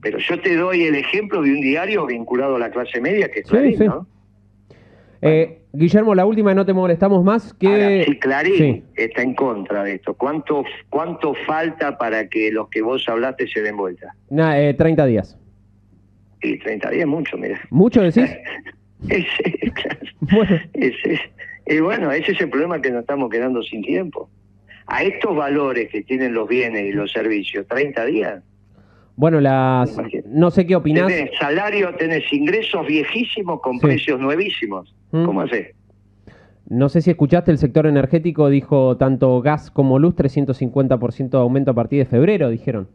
Pero 0.00 0.18
yo 0.18 0.40
te 0.40 0.56
doy 0.56 0.82
el 0.82 0.96
ejemplo 0.96 1.40
de 1.40 1.52
un 1.52 1.60
diario 1.60 2.04
vinculado 2.06 2.56
a 2.56 2.58
la 2.58 2.70
clase 2.70 3.00
media 3.00 3.30
que 3.30 3.40
es 3.40 3.46
Clarín, 3.46 3.78
¿no? 3.84 4.06
Eh, 5.20 5.61
Guillermo, 5.74 6.14
la 6.14 6.26
última, 6.26 6.54
no 6.54 6.66
te 6.66 6.74
molestamos 6.74 7.24
más. 7.24 7.54
Que... 7.54 8.04
si 8.06 8.18
Clarín 8.18 8.84
está 8.94 9.22
en 9.22 9.34
contra 9.34 9.84
de 9.84 9.94
esto, 9.94 10.14
¿cuánto, 10.14 10.64
¿cuánto 10.90 11.34
falta 11.46 11.96
para 11.96 12.28
que 12.28 12.52
los 12.52 12.68
que 12.68 12.82
vos 12.82 13.08
hablaste 13.08 13.48
se 13.48 13.62
den 13.62 13.76
vuelta? 13.76 14.14
Nah, 14.28 14.58
eh, 14.58 14.74
30 14.74 15.06
días. 15.06 15.38
Y 16.42 16.58
30 16.58 16.90
días 16.90 17.02
es 17.02 17.06
mucho, 17.06 17.38
mira. 17.38 17.60
¿Mucho 17.70 18.02
decís? 18.02 18.30
claro. 19.74 20.00
bueno. 20.20 20.58
Ese, 20.74 21.20
y 21.66 21.80
bueno, 21.80 22.12
ese 22.12 22.32
es 22.32 22.40
el 22.40 22.50
problema 22.50 22.80
que 22.82 22.90
nos 22.90 23.00
estamos 23.00 23.30
quedando 23.30 23.62
sin 23.62 23.82
tiempo. 23.82 24.28
A 24.86 25.02
estos 25.02 25.34
valores 25.34 25.88
que 25.90 26.02
tienen 26.02 26.34
los 26.34 26.48
bienes 26.48 26.84
y 26.84 26.92
los 26.92 27.12
servicios, 27.12 27.66
30 27.68 28.04
días, 28.06 28.42
bueno, 29.14 29.40
las 29.40 29.96
no 30.26 30.50
sé 30.50 30.66
qué 30.66 30.74
opinás. 30.74 31.06
Tenés 31.06 31.30
salario, 31.38 31.94
tenés 31.96 32.24
ingresos 32.32 32.86
viejísimos 32.86 33.60
con 33.60 33.78
precios 33.78 34.18
nuevísimos. 34.18 34.94
Mm. 35.12 35.24
¿Cómo 35.24 35.42
haces? 35.42 35.74
No 36.68 36.88
sé 36.88 37.02
si 37.02 37.10
escuchaste, 37.10 37.50
el 37.50 37.58
sector 37.58 37.86
energético 37.86 38.48
dijo 38.48 38.96
tanto 38.96 39.40
gas 39.42 39.70
como 39.70 39.98
luz 39.98 40.14
350% 40.16 41.30
de 41.30 41.38
aumento 41.38 41.72
a 41.72 41.74
partir 41.74 41.98
de 41.98 42.06
febrero, 42.06 42.48
dijeron. 42.50 42.88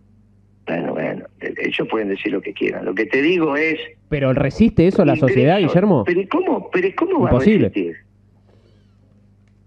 Bueno, 0.66 0.94
bueno, 0.94 1.26
ellos 1.40 1.88
pueden 1.90 2.10
decir 2.10 2.32
lo 2.34 2.42
que 2.42 2.54
quieran. 2.54 2.86
Lo 2.86 2.94
que 2.94 3.06
te 3.06 3.22
digo 3.22 3.56
es... 3.56 3.80
¿Pero 4.10 4.34
resiste 4.34 4.88
eso 4.88 5.06
la 5.06 5.16
sociedad, 5.16 5.60
Guillermo? 5.60 6.04
¿Pero 6.06 6.22
cómo, 6.30 6.70
pero 6.72 6.90
cómo 6.98 7.22
va 7.22 7.30
a 7.30 7.40
resistir? 7.40 7.96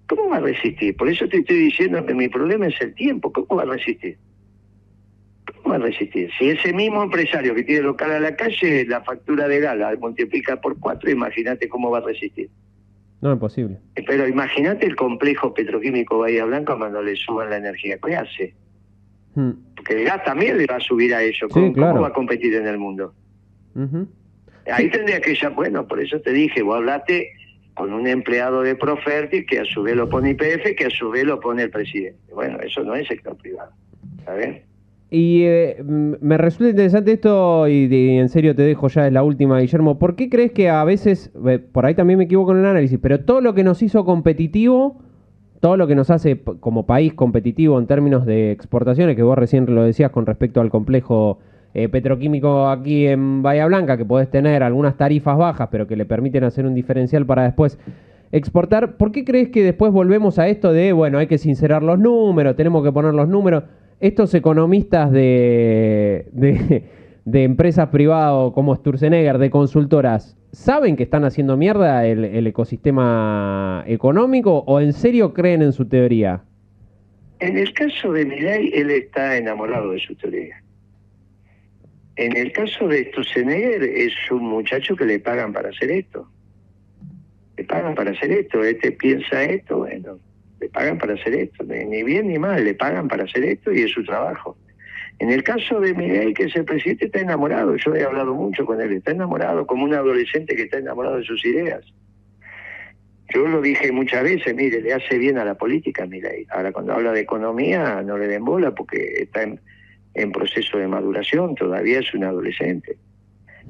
¿Cómo 0.09 0.29
va 0.29 0.37
a 0.39 0.41
resistir? 0.41 0.97
Por 0.97 1.09
eso 1.09 1.29
te 1.29 1.39
estoy 1.39 1.57
diciendo 1.57 2.05
que 2.05 2.15
mi 2.15 2.29
problema 2.29 2.67
es 2.67 2.81
el 2.81 2.95
tiempo. 2.95 3.33
¿Cómo 3.33 3.57
va 3.57 3.63
a 3.63 3.77
resistir? 3.77 4.19
¿Cómo 5.70 5.78
va 5.78 5.87
a 5.87 5.88
resistir? 5.88 6.28
Si 6.37 6.48
ese 6.48 6.72
mismo 6.72 7.00
empresario 7.00 7.54
que 7.54 7.62
tiene 7.62 7.83
local 7.83 8.11
a 8.11 8.18
la 8.18 8.35
calle, 8.35 8.85
la 8.87 9.02
factura 9.02 9.46
de 9.46 9.61
gala 9.61 9.94
multiplica 10.00 10.61
por 10.61 10.76
cuatro, 10.80 11.09
imagínate 11.09 11.68
cómo 11.68 11.92
va 11.92 11.98
a 11.98 12.00
resistir. 12.00 12.50
No 13.20 13.33
es 13.35 13.38
posible. 13.38 13.78
Pero 13.94 14.26
imagínate 14.26 14.85
el 14.85 14.96
complejo 14.96 15.54
petroquímico 15.54 16.18
Bahía 16.18 16.44
Blanca 16.44 16.76
cuando 16.76 17.00
le 17.00 17.14
suban 17.14 17.50
la 17.50 17.59
energía. 17.59 17.98
¿Qué 18.04 18.16
hace? 18.16 18.54
Hmm. 19.37 19.52
Porque 19.76 20.00
el 20.00 20.06
gas 20.06 20.24
también 20.24 20.59
le 20.59 20.66
va 20.66 20.74
a 20.76 20.80
subir 20.80 21.14
a 21.14 21.22
ellos. 21.22 21.48
¿Cómo, 21.52 21.72
va 22.00 22.09
a 22.09 22.12
competir 22.12 22.52
en 22.56 22.66
el 22.66 22.76
mundo? 22.76 23.14
Ahí 24.72 24.90
tendría 24.90 25.20
que 25.20 25.37
ya, 25.37 25.50
bueno, 25.50 25.87
por 25.87 26.00
eso 26.00 26.20
te 26.20 26.33
dije, 26.33 26.62
vos 26.62 26.78
hablaste 26.78 27.30
con 27.74 27.92
un 27.92 28.09
empleado 28.09 28.62
de 28.62 28.74
Proferti 28.74 29.46
que 29.46 29.61
a 29.61 29.64
su 29.64 29.85
vez 29.85 29.94
lo 29.94 30.09
pone 30.09 30.30
IPF, 30.30 30.74
que 30.76 30.87
a 30.87 30.90
su 30.90 31.11
vez 31.11 31.24
lo 31.24 31.38
pone 31.38 31.62
el 31.62 31.70
presidente. 31.70 32.35
Bueno, 32.35 32.59
eso 32.59 32.83
no 32.83 32.96
es 32.96 33.06
sector 33.06 33.37
privado. 33.37 33.70
¿Sabes? 34.24 34.62
Y 35.11 35.42
eh, 35.42 35.83
me 35.83 36.38
resulta 36.38 36.70
interesante 36.70 37.12
esto, 37.12 37.66
y, 37.66 37.88
en 38.16 38.29
serio 38.29 38.55
te 38.55 38.62
dejo 38.62 38.87
ya, 38.87 39.09
es 39.09 39.12
la 39.12 39.25
última, 39.25 39.59
Guillermo. 39.59 39.99
¿Por 39.99 40.14
qué 40.14 40.31
crees 40.31 40.53
que 40.53 40.70
a 40.70 40.85
veces, 40.85 41.33
eh, 41.46 41.59
por 41.59 41.85
ahí 41.85 41.96
también 41.96 42.18
me 42.18 42.25
equivoco 42.25 42.53
en 42.53 42.59
el 42.59 42.66
análisis, 42.66 42.99
pero 43.03 43.20
todo 43.20 43.40
lo 43.40 43.53
que 43.53 43.64
nos 43.64 43.83
hizo 43.83 44.05
competitivo, 44.05 44.99
todo 45.59 45.77
lo 45.77 45.88
que 45.88 45.96
nos 45.96 46.11
hace 46.11 46.40
como 46.61 46.87
país 46.87 47.12
competitivo 47.12 47.79
en 47.81 47.88
términos 47.88 48.25
de 48.25 48.53
exportaciones, 48.53 49.16
que 49.16 49.25
vos 49.25 49.37
recién 49.37 49.75
lo 49.75 49.83
decías 49.83 50.12
con 50.12 50.27
respecto 50.27 50.61
al 50.61 50.70
complejo 50.70 51.40
eh, 51.75 51.88
petroquímico 51.88 52.68
aquí 52.68 53.09
en 53.09 53.42
Bahía 53.42 53.66
Blanca, 53.66 53.96
que 53.96 54.05
podés 54.05 54.31
tener 54.31 54.62
algunas 54.62 54.96
tarifas 54.96 55.37
bajas, 55.37 55.68
pero 55.73 55.88
que 55.88 55.96
le 55.96 56.05
permiten 56.05 56.44
hacer 56.44 56.66
un 56.66 56.75
diferencial 56.75 57.27
para 57.27 57.42
después 57.42 57.81
exportar, 58.31 58.96
¿por 58.96 59.11
qué 59.11 59.25
crees 59.25 59.49
que 59.49 59.64
después 59.64 59.92
volvemos 59.92 60.38
a 60.38 60.46
esto 60.46 60.73
de, 60.73 60.92
bueno, 60.92 61.18
hay 61.18 61.27
que 61.27 61.38
sincerar 61.38 61.83
los 61.83 61.99
números, 61.99 62.55
tenemos 62.55 62.85
que 62.85 62.92
poner 62.92 63.12
los 63.12 63.29
números? 63.29 63.64
Estos 64.01 64.33
economistas 64.35 65.13
de, 65.13 66.27
de, 66.33 67.45
empresas 67.45 67.89
privadas 67.91 68.53
como 68.55 68.75
Sturzenegger, 68.75 69.39
de 69.39 69.51
consultoras, 69.51 70.37
¿saben 70.53 70.97
que 70.97 71.03
están 71.03 71.25
haciendo 71.25 71.57
mierda 71.57 72.07
el, 72.07 72.47
ecosistema 72.47 73.85
económico 73.87 74.65
o 74.67 74.81
en 74.81 74.95
serio 74.95 75.35
creen 75.35 75.63
en 75.63 75.73
su 75.73 75.87
teoría? 75.87 76.43
En 77.41 77.57
el 77.57 77.73
caso 77.73 78.13
de 78.13 78.25
Milay, 78.25 78.71
él 78.75 78.91
está 78.91 79.37
enamorado 79.37 79.93
de 79.93 80.01
su 80.01 80.15
teoría. 80.15 80.63
En 82.17 82.37
el 82.37 82.53
caso 82.53 82.89
de 82.89 83.05
Sturzenegger, 83.11 83.83
es 83.83 84.13
un 84.31 84.43
muchacho 84.43 84.97
que 84.97 85.07
le 85.07 85.21
pagan 85.21 85.53
para 85.53 85.71
hacer 85.71 85.91
esto. 85.91 86.29
Le 87.57 87.65
pagan 87.65 87.95
para 87.95 88.11
hacer 88.11 88.31
esto. 88.33 88.63
Este 88.63 88.93
piensa 88.93 89.43
esto, 89.43 89.79
bueno, 89.79 90.19
le 90.61 90.68
pagan 90.68 90.99
para 90.99 91.14
hacer 91.14 91.35
esto, 91.35 91.64
ni 91.64 92.03
bien 92.03 92.29
ni 92.29 92.38
mal, 92.38 92.64
le 92.64 92.75
pagan 92.75 93.09
para 93.09 93.25
hacer 93.25 93.44
esto 93.44 93.73
y 93.73 93.83
es 93.83 93.90
su 93.90 94.05
trabajo. 94.05 94.57
En 95.18 95.31
el 95.31 95.42
caso 95.42 95.81
de 95.81 95.94
Miguel, 95.94 96.35
que 96.35 96.44
es 96.44 96.57
el 96.57 96.64
presidente, 96.64 97.07
está 97.07 97.20
enamorado, 97.20 97.77
yo 97.77 97.94
he 97.94 98.05
hablado 98.05 98.35
mucho 98.35 98.64
con 98.64 98.81
él, 98.81 98.92
está 98.92 99.11
enamorado 99.11 99.66
como 99.66 99.85
un 99.85 99.94
adolescente 99.94 100.55
que 100.57 100.62
está 100.62 100.79
enamorado 100.79 101.16
de 101.16 101.25
sus 101.25 101.44
ideas. 101.44 101.85
Yo 103.29 103.46
lo 103.46 103.61
dije 103.61 103.92
muchas 103.92 104.25
veces, 104.25 104.55
mire, 104.55 104.81
le 104.81 104.92
hace 104.92 105.18
bien 105.18 105.38
a 105.38 105.44
la 105.44 105.55
política, 105.55 106.07
Milei. 106.07 106.46
Ahora 106.51 106.73
cuando 106.73 106.94
habla 106.94 107.12
de 107.12 107.20
economía 107.20 108.03
no 108.03 108.18
le 108.18 108.27
den 108.27 108.44
bola 108.44 108.75
porque 108.75 109.23
está 109.23 109.42
en 110.14 110.33
proceso 110.33 110.79
de 110.79 110.88
maduración, 110.88 111.55
todavía 111.55 112.01
es 112.01 112.12
un 112.14 112.25
adolescente 112.25 112.96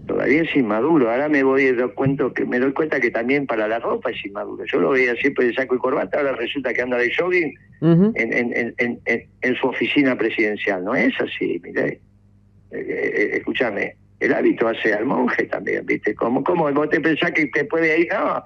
todavía 0.06 0.42
es 0.42 0.54
inmaduro. 0.54 1.10
Ahora 1.10 1.28
me 1.28 1.42
voy 1.42 1.72
dar 1.72 1.92
cuenta 1.94 2.30
que 2.34 2.44
me 2.44 2.58
doy 2.58 2.72
cuenta 2.72 3.00
que 3.00 3.10
también 3.10 3.46
para 3.46 3.68
la 3.68 3.78
ropa 3.78 4.10
es 4.10 4.24
inmaduro. 4.24 4.64
Yo 4.64 4.80
lo 4.80 4.90
veía 4.90 5.14
siempre 5.16 5.46
de 5.46 5.54
saco 5.54 5.74
y 5.74 5.78
corbata, 5.78 6.18
ahora 6.18 6.32
resulta 6.32 6.72
que 6.72 6.82
anda 6.82 6.98
de 6.98 7.12
jogging 7.14 7.54
en, 7.82 9.54
su 9.60 9.66
oficina 9.66 10.16
presidencial. 10.16 10.84
No 10.84 10.94
es 10.94 11.14
así, 11.20 11.60
mire. 11.62 12.00
Eh, 12.70 12.78
eh, 12.78 13.12
eh, 13.14 13.30
escúchame, 13.34 13.96
el 14.20 14.32
hábito 14.32 14.68
hace 14.68 14.94
al 14.94 15.04
monje 15.04 15.44
también, 15.46 15.84
¿viste? 15.84 16.14
¿Cómo, 16.14 16.44
cómo 16.44 16.70
vos 16.72 16.88
te 16.88 17.00
pensás 17.00 17.32
que 17.32 17.46
te 17.46 17.64
puede 17.64 18.00
ir? 18.00 18.08
No, 18.12 18.44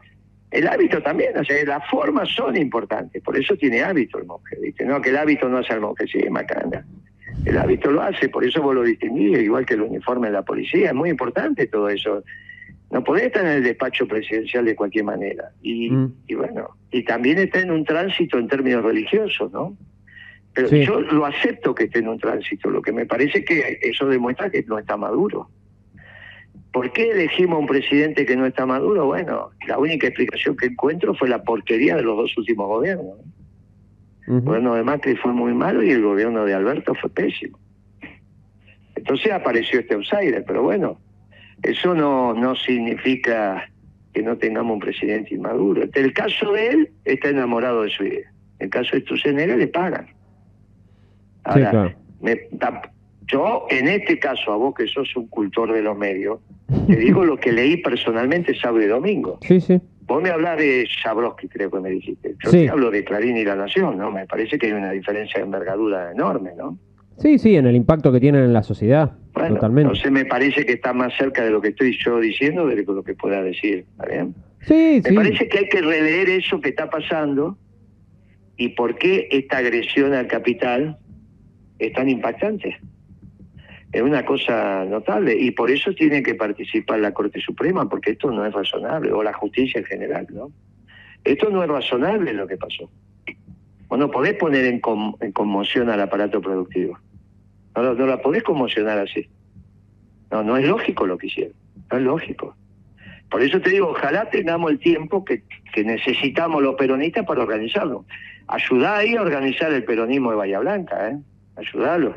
el 0.51 0.67
hábito 0.69 1.03
también, 1.03 1.37
o 1.37 1.45
sea, 1.45 1.63
las 1.65 1.91
formas 1.91 2.29
son 2.29 2.57
importantes, 2.57 3.21
por 3.23 3.37
eso 3.37 3.57
tiene 3.57 3.83
hábito 3.83 4.19
el 4.19 4.25
monje, 4.25 4.57
¿viste? 4.63 4.85
No, 4.85 5.03
que 5.03 5.11
el 5.11 5.17
hábito 5.17 5.49
no 5.49 5.59
hace 5.59 5.73
al 5.75 5.81
monje, 5.81 6.07
sí, 6.07 6.21
macana. 6.31 6.87
El 7.45 7.59
hábito 7.59 7.91
lo 7.91 8.03
hace, 8.03 8.29
por 8.29 8.45
eso 8.45 8.63
vos 8.63 8.75
lo 8.75 8.83
distinguís, 8.83 9.39
igual 9.39 9.67
que 9.67 9.75
el 9.75 9.83
uniforme 9.83 10.29
de 10.29 10.35
la 10.35 10.43
policía. 10.43 10.89
Es 10.89 10.95
muy 10.95 11.11
importante 11.11 11.67
todo 11.67 11.89
eso. 11.89 12.23
No 12.91 13.03
podés 13.03 13.25
estar 13.25 13.45
en 13.45 13.53
el 13.53 13.63
despacho 13.65 14.07
presidencial 14.07 14.65
de 14.65 14.77
cualquier 14.77 15.05
manera. 15.05 15.51
Y, 15.63 15.91
mm. 15.91 16.15
y 16.29 16.35
bueno, 16.35 16.71
y 16.91 17.05
también 17.05 17.39
está 17.39 17.61
en 17.61 17.71
un 17.71 17.85
tránsito 17.85 18.39
en 18.39 18.49
términos 18.49 18.85
religiosos, 18.85 19.53
¿no? 19.53 19.77
Pero 20.55 20.69
yo 20.69 21.01
lo 21.01 21.27
acepto 21.27 21.75
que 21.75 21.85
esté 21.85 21.99
en 21.99 22.09
un 22.09 22.19
tránsito. 22.19 22.71
Lo 22.71 22.81
que 22.81 22.93
me 22.93 23.07
parece 23.07 23.45
que 23.45 23.81
eso 23.83 24.07
demuestra 24.07 24.51
que 24.51 24.63
no 24.63 24.79
está 24.79 24.97
maduro. 24.97 25.51
¿Por 26.73 26.93
qué 26.93 27.11
elegimos 27.11 27.57
a 27.57 27.59
un 27.59 27.67
presidente 27.67 28.25
que 28.25 28.37
no 28.37 28.47
está 28.47 28.65
maduro? 28.65 29.07
Bueno, 29.07 29.51
la 29.67 29.79
única 29.79 30.07
explicación 30.07 30.57
que 30.57 30.67
encuentro 30.67 31.15
fue 31.15 31.29
la 31.29 31.43
porquería 31.43 31.97
de 31.97 32.03
los 32.03 32.17
dos 32.17 32.37
últimos 32.37 32.69
gobiernos. 32.69 33.19
El 34.27 34.41
gobierno 34.41 34.75
de 34.75 34.83
Macri 34.83 35.17
fue 35.17 35.33
muy 35.33 35.53
malo 35.53 35.83
y 35.83 35.91
el 35.91 36.03
gobierno 36.03 36.45
de 36.45 36.55
Alberto 36.55 36.95
fue 36.95 37.11
pésimo. 37.11 37.59
Entonces 38.97 39.33
apareció 39.33 39.81
este 39.81 39.95
outsider, 39.95 40.45
pero 40.47 40.63
bueno, 40.63 40.99
eso 41.63 41.95
no, 41.95 42.33
no 42.33 42.55
significa 42.57 43.69
que 44.13 44.23
no 44.23 44.37
tengamos 44.39 44.75
un 44.75 44.81
presidente 44.81 45.35
inmaduro. 45.35 45.83
El 45.93 46.13
caso 46.13 46.53
de 46.53 46.69
él, 46.69 46.91
está 47.05 47.29
enamorado 47.29 47.83
de 47.83 47.91
su 47.91 48.05
idea. 48.05 48.31
En 48.61 48.67
el 48.67 48.71
caso 48.71 48.97
de 48.97 49.03
Stusenera, 49.03 49.57
le 49.57 49.67
pagan. 49.67 50.07
Ahora, 51.43 51.95
yo, 53.27 53.67
en 53.71 53.89
este 53.89 54.19
caso, 54.19 54.53
a 54.53 54.57
vos 54.57 54.75
que 54.75 54.87
sos 54.87 55.15
un 55.17 55.27
cultor 55.27 55.73
de 55.73 55.83
los 55.83 55.97
medios, 55.97 56.41
te 56.87 56.97
digo 56.97 57.25
lo 57.25 57.37
que 57.37 57.53
leí 57.53 57.79
personalmente 57.79 58.55
sábado 58.55 58.83
y 58.83 58.87
domingo. 58.87 59.39
Sí, 59.43 59.61
sí. 59.61 59.81
Vos 60.07 60.23
me 60.23 60.31
hablas 60.31 60.59
de 60.59 60.87
Jabrowski, 61.03 61.49
creo 61.49 61.71
que 61.71 61.81
me 61.81 61.91
dijiste. 61.91 62.35
Yo 62.45 62.51
te 62.51 62.69
hablo 62.69 62.91
de 62.91 63.05
Clarín 63.05 63.37
y 63.37 63.45
La 63.45 63.57
Nación, 63.57 63.97
¿no? 63.97 64.11
Me 64.11 64.27
parece 64.27 64.59
que 64.59 64.67
hay 64.67 64.73
una 64.73 64.91
diferencia 64.91 65.39
de 65.39 65.47
envergadura 65.47 66.13
enorme, 66.13 66.53
¿no? 66.57 66.79
Sí, 67.19 67.39
sí, 67.39 67.57
en 67.57 67.67
el 67.67 67.77
impacto 67.77 68.13
que 68.13 68.21
tienen 68.21 68.43
en 68.45 68.53
la 68.53 68.63
sociedad. 68.63 69.13
Bueno, 69.33 69.55
totalmente. 69.55 69.89
Entonces 69.89 70.13
me 70.13 70.25
parece 70.25 70.67
que 70.67 70.73
está 70.73 70.93
más 70.93 71.17
cerca 71.17 71.45
de 71.45 71.51
lo 71.51 71.61
que 71.61 71.69
estoy 71.69 71.97
yo 72.05 72.19
diciendo 72.19 72.67
de 72.67 72.83
lo 72.83 73.03
que 73.03 73.15
pueda 73.15 73.43
decir. 73.43 73.87
¿Está 73.93 74.07
bien? 74.07 74.35
Sí, 74.61 75.01
me 75.05 75.13
parece 75.13 75.49
que 75.49 75.59
hay 75.59 75.69
que 75.69 75.81
releer 75.81 76.29
eso 76.29 76.61
que 76.61 76.71
está 76.71 76.91
pasando 76.91 77.57
y 78.57 78.71
por 78.71 78.97
qué 78.97 79.29
esta 79.31 79.59
agresión 79.59 80.13
al 80.13 80.27
capital 80.27 80.99
es 81.79 81.93
tan 81.93 82.09
impactante. 82.09 82.79
Es 83.95 84.03
una 84.03 84.25
cosa 84.25 84.85
notable 84.85 85.37
y 85.39 85.53
por 85.53 85.71
eso 85.71 85.95
tiene 85.95 86.21
que 86.21 86.35
participar 86.35 86.99
la 86.99 87.15
Corte 87.15 87.41
Suprema, 87.41 87.89
porque 87.89 88.11
esto 88.11 88.29
no 88.33 88.45
es 88.45 88.53
razonable, 88.53 89.13
o 89.13 89.23
la 89.23 89.33
justicia 89.33 89.79
en 89.79 89.85
general, 89.85 90.27
¿no? 90.31 90.51
Esto 91.23 91.49
no 91.49 91.63
es 91.63 91.69
razonable 91.69 92.33
lo 92.33 92.49
que 92.49 92.57
pasó. 92.57 92.91
O 93.87 93.97
no 93.97 94.11
podés 94.11 94.35
poner 94.35 94.65
en, 94.65 94.81
conmoción 94.81 95.91
al 95.91 96.01
aparato 96.01 96.41
productivo. 96.41 96.99
No, 97.77 97.95
no 97.95 98.07
la 98.07 98.21
podés 98.21 98.43
conmocionar 98.43 98.99
así. 98.99 99.29
No, 100.33 100.43
no 100.43 100.57
es 100.57 100.67
lógico 100.67 101.07
lo 101.07 101.17
que 101.17 101.29
hicieron. 101.29 101.55
No 101.93 101.99
es 101.99 102.03
lógico. 102.03 102.57
Por 103.31 103.43
eso 103.43 103.61
te 103.61 103.71
digo, 103.71 103.91
ojalá 103.91 104.29
tengamos 104.29 104.73
el 104.73 104.81
tiempo 104.81 105.25
que, 105.25 105.45
que 105.73 105.85
necesitamos 105.85 106.61
los 106.65 106.75
peronistas 106.75 107.25
para 107.25 107.43
organizarlo. 107.43 108.05
Ayudá 108.49 108.97
ahí 108.97 109.15
a 109.15 109.23
organizar 109.23 109.73
el 109.73 109.85
peronismo 109.85 110.33
de 110.33 110.37
Bahía 110.37 110.59
Blanca, 110.59 111.11
¿eh? 111.11 111.19
ayudarlo. 111.55 112.17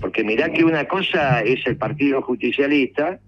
Porque 0.00 0.24
mirá 0.24 0.50
que 0.50 0.64
una 0.64 0.86
cosa 0.86 1.42
es 1.42 1.66
el 1.66 1.76
Partido 1.76 2.22
Justicialista, 2.22 3.20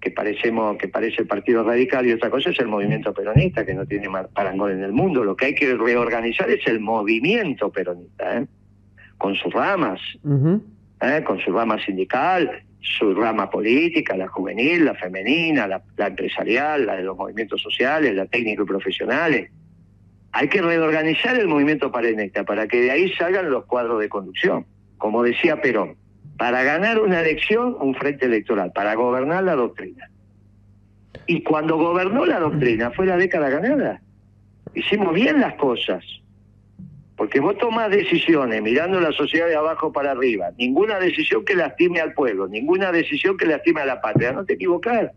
que 0.00 0.10
parecemos 0.10 0.76
que 0.76 0.88
parece 0.88 1.22
el 1.22 1.26
Partido 1.26 1.62
Radical, 1.64 2.06
y 2.06 2.12
otra 2.12 2.30
cosa 2.30 2.50
es 2.50 2.58
el 2.58 2.68
movimiento 2.68 3.12
peronista, 3.12 3.64
que 3.64 3.74
no 3.74 3.86
tiene 3.86 4.08
parangón 4.32 4.72
en 4.72 4.82
el 4.82 4.92
mundo. 4.92 5.24
Lo 5.24 5.36
que 5.36 5.46
hay 5.46 5.54
que 5.54 5.74
reorganizar 5.74 6.50
es 6.50 6.66
el 6.66 6.80
movimiento 6.80 7.70
peronista, 7.70 8.38
¿eh? 8.38 8.46
con 9.18 9.34
sus 9.36 9.52
ramas, 9.52 10.00
¿eh? 11.00 11.22
con 11.24 11.38
su 11.40 11.52
rama 11.52 11.84
sindical, 11.84 12.62
su 12.80 13.14
rama 13.14 13.48
política, 13.48 14.16
la 14.16 14.28
juvenil, 14.28 14.84
la 14.84 14.94
femenina, 14.94 15.66
la, 15.68 15.82
la 15.96 16.08
empresarial, 16.08 16.86
la 16.86 16.96
de 16.96 17.04
los 17.04 17.16
movimientos 17.16 17.62
sociales, 17.62 18.14
la 18.14 18.26
técnico 18.26 18.64
y 18.64 18.66
profesionales 18.66 19.50
hay 20.32 20.48
que 20.48 20.62
reorganizar 20.62 21.38
el 21.38 21.46
movimiento 21.46 21.92
peronista 21.92 22.44
para 22.44 22.66
que 22.66 22.80
de 22.80 22.90
ahí 22.90 23.12
salgan 23.12 23.50
los 23.50 23.66
cuadros 23.66 24.00
de 24.00 24.08
conducción 24.08 24.64
como 25.02 25.24
decía 25.24 25.60
Perón, 25.60 25.96
para 26.38 26.62
ganar 26.62 27.00
una 27.00 27.22
elección, 27.22 27.76
un 27.80 27.92
frente 27.92 28.26
electoral, 28.26 28.70
para 28.72 28.94
gobernar 28.94 29.42
la 29.42 29.56
doctrina. 29.56 30.08
Y 31.26 31.42
cuando 31.42 31.76
gobernó 31.76 32.24
la 32.24 32.38
doctrina 32.38 32.92
fue 32.92 33.06
la 33.06 33.16
década 33.16 33.50
ganada. 33.50 34.00
Hicimos 34.76 35.12
bien 35.12 35.40
las 35.40 35.54
cosas. 35.54 36.04
Porque 37.16 37.40
vos 37.40 37.58
tomás 37.58 37.90
decisiones 37.90 38.62
mirando 38.62 39.00
la 39.00 39.10
sociedad 39.10 39.48
de 39.48 39.56
abajo 39.56 39.92
para 39.92 40.12
arriba. 40.12 40.52
Ninguna 40.56 41.00
decisión 41.00 41.44
que 41.44 41.56
lastime 41.56 42.00
al 42.00 42.12
pueblo, 42.14 42.46
ninguna 42.46 42.92
decisión 42.92 43.36
que 43.36 43.46
lastime 43.46 43.80
a 43.80 43.86
la 43.86 44.00
patria. 44.00 44.30
No 44.30 44.44
te 44.44 44.52
equivocás. 44.52 45.10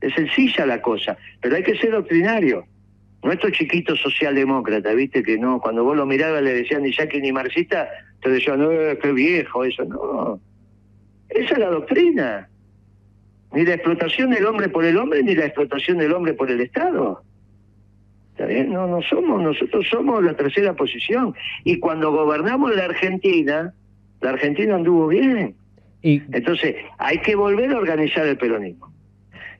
Es 0.00 0.14
sencilla 0.14 0.64
la 0.64 0.80
cosa, 0.80 1.18
pero 1.42 1.54
hay 1.54 1.62
que 1.62 1.76
ser 1.76 1.90
doctrinario. 1.90 2.64
Nuestro 3.22 3.50
chiquito 3.50 3.94
socialdemócrata, 3.96 4.94
viste 4.94 5.22
que 5.22 5.36
no, 5.36 5.60
cuando 5.60 5.84
vos 5.84 5.96
lo 5.96 6.06
mirabas 6.06 6.42
le 6.42 6.54
decían 6.54 6.82
ni 6.82 6.92
yaque 6.92 7.20
ni 7.20 7.32
marxista, 7.32 7.88
te 8.22 8.30
decían, 8.30 8.60
no, 8.60 8.70
qué 8.70 9.12
viejo 9.12 9.64
eso, 9.64 9.84
no. 9.84 10.40
Esa 11.28 11.52
es 11.52 11.58
la 11.58 11.68
doctrina. 11.68 12.48
Ni 13.52 13.64
la 13.64 13.74
explotación 13.74 14.30
del 14.30 14.46
hombre 14.46 14.68
por 14.68 14.84
el 14.84 14.96
hombre, 14.96 15.22
ni 15.22 15.34
la 15.34 15.46
explotación 15.46 15.98
del 15.98 16.12
hombre 16.12 16.32
por 16.32 16.50
el 16.50 16.60
Estado. 16.60 17.22
¿Está 18.32 18.46
bien? 18.46 18.72
No, 18.72 18.86
no 18.86 19.02
somos, 19.02 19.42
nosotros 19.42 19.86
somos 19.90 20.24
la 20.24 20.34
tercera 20.34 20.74
posición. 20.74 21.34
Y 21.64 21.78
cuando 21.78 22.10
gobernamos 22.12 22.74
la 22.74 22.86
Argentina, 22.86 23.74
la 24.22 24.30
Argentina 24.30 24.76
anduvo 24.76 25.08
bien. 25.08 25.54
Y... 26.00 26.22
Entonces, 26.32 26.76
hay 26.96 27.18
que 27.18 27.34
volver 27.34 27.70
a 27.72 27.76
organizar 27.76 28.26
el 28.26 28.38
peronismo 28.38 28.90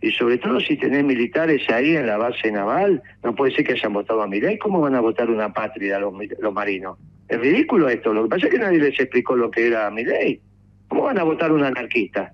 y 0.00 0.10
sobre 0.12 0.38
todo 0.38 0.60
si 0.60 0.76
tenés 0.76 1.04
militares 1.04 1.68
ahí 1.70 1.96
en 1.96 2.06
la 2.06 2.16
base 2.16 2.50
naval, 2.50 3.02
no 3.22 3.34
puede 3.34 3.54
ser 3.54 3.66
que 3.66 3.72
hayan 3.74 3.92
votado 3.92 4.22
a 4.22 4.26
Milei. 4.26 4.58
¿Cómo 4.58 4.80
van 4.80 4.94
a 4.94 5.00
votar 5.00 5.30
una 5.30 5.52
patria 5.52 5.98
los, 5.98 6.14
los 6.38 6.54
marinos? 6.54 6.98
Es 7.28 7.38
ridículo 7.38 7.88
esto. 7.88 8.12
Lo 8.12 8.24
que 8.24 8.28
pasa 8.30 8.46
es 8.46 8.52
que 8.52 8.58
nadie 8.58 8.78
les 8.78 8.98
explicó 8.98 9.36
lo 9.36 9.50
que 9.50 9.66
era 9.66 9.90
Milei. 9.90 10.40
¿Cómo 10.88 11.04
van 11.04 11.18
a 11.18 11.22
votar 11.22 11.52
un 11.52 11.62
anarquista? 11.62 12.32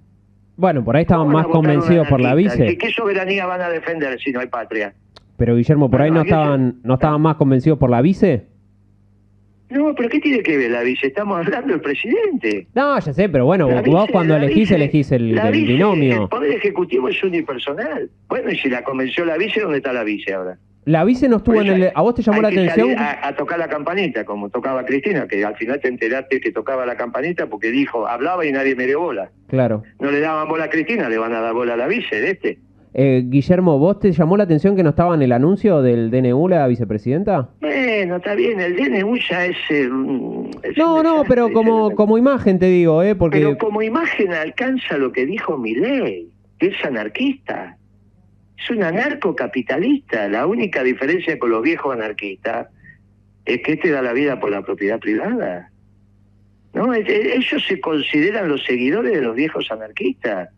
Bueno, 0.57 0.83
por 0.83 0.96
ahí 0.96 1.02
estaban 1.02 1.29
más 1.29 1.46
convencidos 1.46 2.09
por 2.09 2.20
la 2.20 2.35
vice. 2.35 2.79
¿Qué 2.79 2.90
soberanía 2.90 3.46
van 3.46 3.61
a 3.61 3.68
defender 3.68 4.18
si 4.20 4.33
no 4.33 4.40
hay 4.40 4.46
patria? 4.46 4.94
Pero 5.37 5.57
Guillermo, 5.57 5.90
por 5.90 6.00
ahí 6.00 6.11
no 6.11 6.22
estaban, 6.22 6.81
no 6.83 6.94
estaban 6.94 7.20
más 7.20 7.37
convencidos 7.37 7.79
por 7.79 7.90
la 7.90 8.00
vice. 8.00 8.46
No, 9.68 9.94
pero 9.94 10.09
¿qué 10.09 10.20
tiene 10.20 10.42
que 10.42 10.57
ver 10.57 10.70
la 10.70 10.83
vice? 10.83 11.09
Estamos 11.09 11.38
hablando 11.38 11.72
del 11.72 11.81
presidente. 11.81 12.66
No, 12.74 12.98
ya 12.98 13.12
sé, 13.12 13.29
pero 13.29 13.46
bueno, 13.46 13.68
vos 13.83 14.09
cuando 14.12 14.37
elegís, 14.37 14.70
elegís 14.70 15.11
el, 15.12 15.38
binomio. 15.50 16.22
El 16.22 16.29
poder 16.29 16.52
ejecutivo 16.52 17.09
es 17.09 17.22
unipersonal. 17.22 18.09
Bueno, 18.29 18.50
y 18.50 18.57
si 18.59 18.68
la 18.68 18.85
convenció 18.85 19.24
la 19.24 19.37
vice, 19.37 19.61
¿dónde 19.61 19.79
está 19.79 19.92
la 19.92 20.05
vice 20.05 20.35
ahora? 20.35 20.59
La 20.85 21.02
vice 21.02 21.29
no 21.29 21.38
estuvo 21.38 21.61
en 21.61 21.66
el... 21.66 21.92
¿A 21.92 22.00
vos 22.00 22.14
te 22.14 22.22
llamó 22.22 22.42
la 22.42 22.48
atención? 22.48 22.94
A, 22.96 23.35
tocar 23.35 23.59
la 23.59 23.66
campanita, 23.66 24.24
como 24.24 24.50
tocaba 24.50 24.85
Cristina, 24.85 25.26
que 25.26 25.44
al 25.44 25.57
final 25.57 25.81
te 25.81 25.88
enteraste 25.88 26.40
que 26.40 26.52
tocaba 26.52 26.87
la 26.87 26.96
campanita 26.96 27.48
porque 27.48 27.72
dijo, 27.72 28.07
hablaba 28.07 28.46
y 28.46 28.52
nadie 28.52 28.76
me 28.76 28.87
dio 28.87 29.00
bola. 29.00 29.31
Claro. 29.48 29.83
No 29.98 30.12
le 30.12 30.20
daban 30.20 30.46
bola 30.48 30.66
a 30.66 30.70
Cristina, 30.70 31.09
le 31.09 31.18
van 31.18 31.35
a 31.35 31.40
dar 31.40 31.55
bola 31.55 31.74
a 31.74 31.76
la 31.76 31.88
vice 31.88 32.20
de 32.20 32.31
este. 32.31 32.59
Eh, 32.99 33.25
Guillermo, 33.27 33.79
¿vos 33.79 33.99
te 33.99 34.11
llamó 34.11 34.39
la 34.39 34.45
atención 34.45 34.75
que 34.75 34.83
no 34.83 34.89
estaba 34.89 35.15
en 35.15 35.21
el 35.21 35.33
anuncio 35.33 35.83
del 35.83 36.11
DNU 36.11 36.49
la 36.49 36.67
vicepresidenta? 36.67 37.51
Bueno, 37.61 38.17
está 38.17 38.35
bien, 38.35 38.59
el 38.59 38.75
DNU 38.75 39.19
ya 39.19 39.45
es... 39.45 39.57
no, 40.79 41.03
no, 41.03 41.23
pero 41.29 41.53
como, 41.53 41.95
como 41.95 42.17
imagen 42.17 42.59
te 42.59 42.65
digo, 42.65 43.03
¿eh? 43.03 43.15
Porque... 43.15 43.37
Pero 43.37 43.59
como 43.59 43.83
imagen 43.83 44.33
alcanza 44.33 44.97
lo 44.97 45.13
que 45.13 45.27
dijo 45.27 45.59
Milei, 45.59 46.31
que 46.59 46.69
es 46.69 46.85
anarquista. 46.87 47.77
Es 48.57 48.71
un 48.71 48.83
anarcocapitalista. 48.83 50.27
La 50.31 50.47
única 50.47 50.83
diferencia 50.83 51.39
con 51.39 51.51
los 51.51 51.63
viejos 51.63 51.95
anarquistas 51.95 52.69
es 53.45 53.61
que 53.61 53.73
este 53.75 53.91
da 53.91 54.01
la 54.01 54.15
vida 54.15 54.41
por 54.41 54.51
la 54.51 54.63
propiedad 54.63 54.99
privada. 54.99 55.71
¿No? 56.73 56.95
Ellos 56.95 57.63
se 57.69 57.79
consideran 57.79 58.49
los 58.49 58.65
seguidores 58.65 59.13
de 59.13 59.21
los 59.21 59.37
viejos 59.37 59.71
anarquistas 59.71 60.49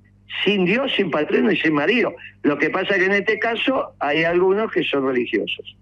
sin 0.45 0.65
Dios, 0.65 0.93
sin 0.97 1.11
patrón 1.11 1.51
y 1.51 1.57
sin 1.57 1.75
marido. 1.75 2.15
Lo 2.43 2.59
que 2.59 2.71
pasa 2.71 2.95
es 2.95 2.99
que 2.99 3.07
en 3.07 3.13
este 3.13 3.39
caso 3.39 3.95
hay 3.99 4.25
algunos 4.25 4.71
que 4.71 4.83
son 4.83 5.07
religiosos. 5.07 5.77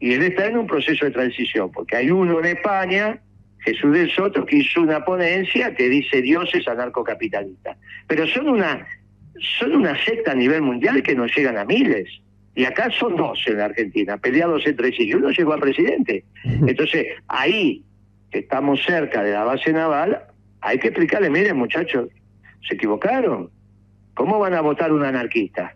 Y 0.00 0.14
él 0.14 0.22
está 0.22 0.46
en 0.46 0.58
un 0.58 0.66
proceso 0.66 1.04
de 1.04 1.12
transición, 1.12 1.70
porque 1.70 1.96
hay 1.96 2.10
uno 2.10 2.40
en 2.40 2.46
España, 2.56 3.20
Jesús 3.60 3.92
del 3.92 4.10
Soto, 4.10 4.44
que 4.44 4.56
hizo 4.56 4.80
una 4.80 5.04
ponencia 5.04 5.74
que 5.74 5.88
dice 5.88 6.20
Dios 6.20 6.50
es 6.54 6.66
anarcocapitalista. 6.66 7.76
Pero 8.08 8.26
son 8.26 8.48
una, 8.48 8.86
son 9.58 9.76
una 9.76 9.96
secta 10.04 10.32
a 10.32 10.34
nivel 10.34 10.62
mundial 10.62 11.02
que 11.02 11.14
no 11.14 11.26
llegan 11.26 11.56
a 11.56 11.64
miles. 11.64 12.08
Y 12.54 12.64
acá 12.64 12.90
son 12.90 13.16
dos 13.16 13.42
en 13.46 13.58
la 13.58 13.66
Argentina, 13.66 14.16
peleados 14.18 14.66
entre 14.66 14.92
sí. 14.92 15.04
Y 15.04 15.14
uno 15.14 15.30
llegó 15.30 15.54
a 15.54 15.58
presidente. 15.58 16.24
Entonces, 16.44 17.06
ahí, 17.28 17.84
que 18.30 18.40
estamos 18.40 18.82
cerca 18.84 19.22
de 19.22 19.32
la 19.32 19.44
base 19.44 19.72
naval, 19.72 20.24
hay 20.60 20.78
que 20.78 20.88
explicarle, 20.88 21.30
miren 21.30 21.56
muchachos, 21.56 22.08
se 22.66 22.74
equivocaron. 22.74 23.50
¿Cómo 24.14 24.38
van 24.38 24.54
a 24.54 24.60
votar 24.60 24.92
un 24.92 25.04
anarquista? 25.04 25.74